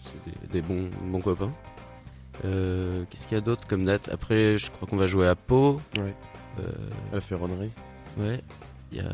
C'est 0.01 0.23
des, 0.51 0.61
des 0.61 0.61
bons, 0.61 0.89
bons 1.03 1.21
copains. 1.21 1.51
Euh, 2.45 3.03
Qu'est-ce 3.09 3.27
qu'il 3.27 3.35
y 3.35 3.37
a 3.37 3.41
d'autre 3.41 3.65
comme 3.67 3.85
date? 3.85 4.09
Après, 4.11 4.57
je 4.57 4.69
crois 4.71 4.87
qu'on 4.87 4.97
va 4.97 5.07
jouer 5.07 5.27
à 5.27 5.35
Pau. 5.35 5.79
Ouais. 5.97 6.13
Euh, 6.59 6.63
À 7.11 7.15
la 7.15 7.21
ferronnerie. 7.21 7.71
ouais. 8.17 8.41
Il 8.91 8.97
y 8.99 9.01
a. 9.01 9.09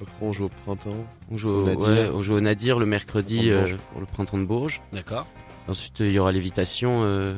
Après, 0.00 0.14
on 0.26 0.32
joue 0.32 0.44
au 0.44 0.48
printemps. 0.48 1.06
On 1.30 1.36
joue, 1.38 1.48
Au 1.50 1.62
au, 1.62 1.66
Nadir. 1.66 1.86
ouais, 1.88 2.10
on 2.14 2.22
joue 2.22 2.34
au 2.34 2.40
Nadir 2.40 2.78
le 2.78 2.86
mercredi 2.86 3.50
euh, 3.50 3.76
pour 3.90 4.00
le 4.00 4.06
printemps 4.06 4.38
de 4.38 4.44
Bourges. 4.44 4.82
D'accord. 4.92 5.26
Ensuite, 5.68 6.00
euh, 6.02 6.06
il 6.08 6.12
y 6.12 6.18
aura 6.18 6.32
l'évitation 6.32 7.00
euh, 7.02 7.34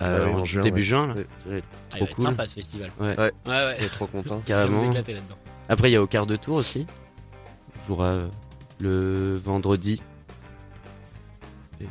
à- 0.00 0.06
Ah 0.24 0.28
en 0.30 0.44
juin, 0.44 0.62
début 0.62 0.76
ouais. 0.76 0.82
juin. 0.82 1.06
Là. 1.08 1.14
Ouais. 1.14 1.26
Ça 1.44 1.50
va 1.50 1.56
être 1.56 1.64
Ah, 1.72 1.76
il 1.76 1.88
trop 1.90 1.98
va 1.98 2.04
être 2.10 2.14
cool. 2.16 2.24
sympa 2.24 2.46
ce 2.46 2.54
festival. 2.54 2.90
Ouais. 3.00 3.18
Ouais. 3.18 3.32
Ouais, 3.46 3.76
ouais. 3.80 3.88
Trop 3.88 4.06
content. 4.06 4.34
On 4.36 4.38
va 4.38 4.42
Carrément. 4.46 4.82
éclater 4.90 5.12
là-dedans. 5.14 5.36
Après, 5.68 5.90
il 5.90 5.92
y 5.92 5.96
a 5.96 6.02
au 6.02 6.06
quart 6.06 6.26
de 6.26 6.36
tour 6.36 6.54
aussi. 6.56 6.86
Euh, 7.90 8.28
le 8.78 9.36
vendredi. 9.42 10.02
Et, 11.80 11.84
euh, 11.84 11.86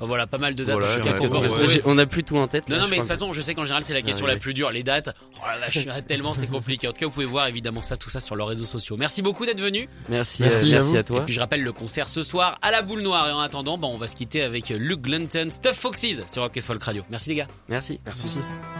Bon, 0.00 0.06
voilà, 0.06 0.26
pas 0.26 0.38
mal 0.38 0.54
de 0.54 0.64
dates. 0.64 0.80
Voilà, 0.80 0.96
ouais, 1.04 1.28
ouais, 1.28 1.68
j'ai- 1.68 1.82
on 1.84 1.94
n'a 1.96 2.06
plus 2.06 2.24
tout 2.24 2.38
en 2.38 2.48
tête. 2.48 2.70
Non, 2.70 2.76
là, 2.76 2.80
non, 2.80 2.86
je 2.86 2.90
mais 2.90 2.96
de 2.96 3.00
toute 3.02 3.08
façon, 3.10 3.34
je 3.34 3.40
sais 3.42 3.52
qu'en 3.54 3.64
général, 3.66 3.84
c'est 3.84 3.92
la 3.92 3.98
Ah, 3.98 4.02
question 4.02 4.24
oui, 4.24 4.32
la 4.32 4.38
plus 4.38 4.54
dure. 4.54 4.70
Les 4.70 4.82
dates, 4.82 5.14
oh 5.36 5.38
la 5.46 5.58
vache, 5.66 6.06
tellement 6.06 6.32
c'est 6.32 6.46
compliqué. 6.46 6.88
En 6.88 6.92
tout 6.92 7.00
cas, 7.00 7.04
vous 7.06 7.12
pouvez 7.12 7.26
voir 7.26 7.48
évidemment 7.48 7.82
ça, 7.82 7.98
tout 7.98 8.08
ça 8.08 8.18
sur 8.18 8.34
leurs 8.34 8.46
réseaux 8.48 8.64
sociaux. 8.64 8.96
Merci 8.96 9.20
beaucoup 9.20 9.44
d'être 9.44 9.60
venu. 9.60 9.90
Merci, 10.08 10.42
Merci 10.42 10.72
euh, 10.74 10.78
à 10.78 10.80
merci 10.80 10.96
à 10.96 11.02
toi. 11.02 11.20
Et 11.20 11.24
puis, 11.26 11.34
je 11.34 11.40
rappelle 11.40 11.62
le 11.62 11.72
concert 11.74 12.08
ce 12.08 12.22
soir 12.22 12.58
à 12.62 12.70
la 12.70 12.80
boule 12.80 13.02
noire. 13.02 13.28
Et 13.28 13.32
en 13.32 13.40
attendant, 13.40 13.76
bah, 13.76 13.88
on 13.88 13.98
va 13.98 14.06
se 14.08 14.16
quitter 14.16 14.42
avec 14.42 14.70
Luke 14.70 15.02
Glunton, 15.02 15.48
Stuff 15.50 15.76
Foxes 15.78 16.22
sur 16.28 16.40
Rock 16.42 16.56
et 16.56 16.62
Folk 16.62 16.82
Radio. 16.82 17.02
Merci 17.10 17.28
les 17.28 17.34
gars. 17.34 17.46
Merci. 17.68 18.00
Merci. 18.06 18.38
Écoutez 18.38 18.79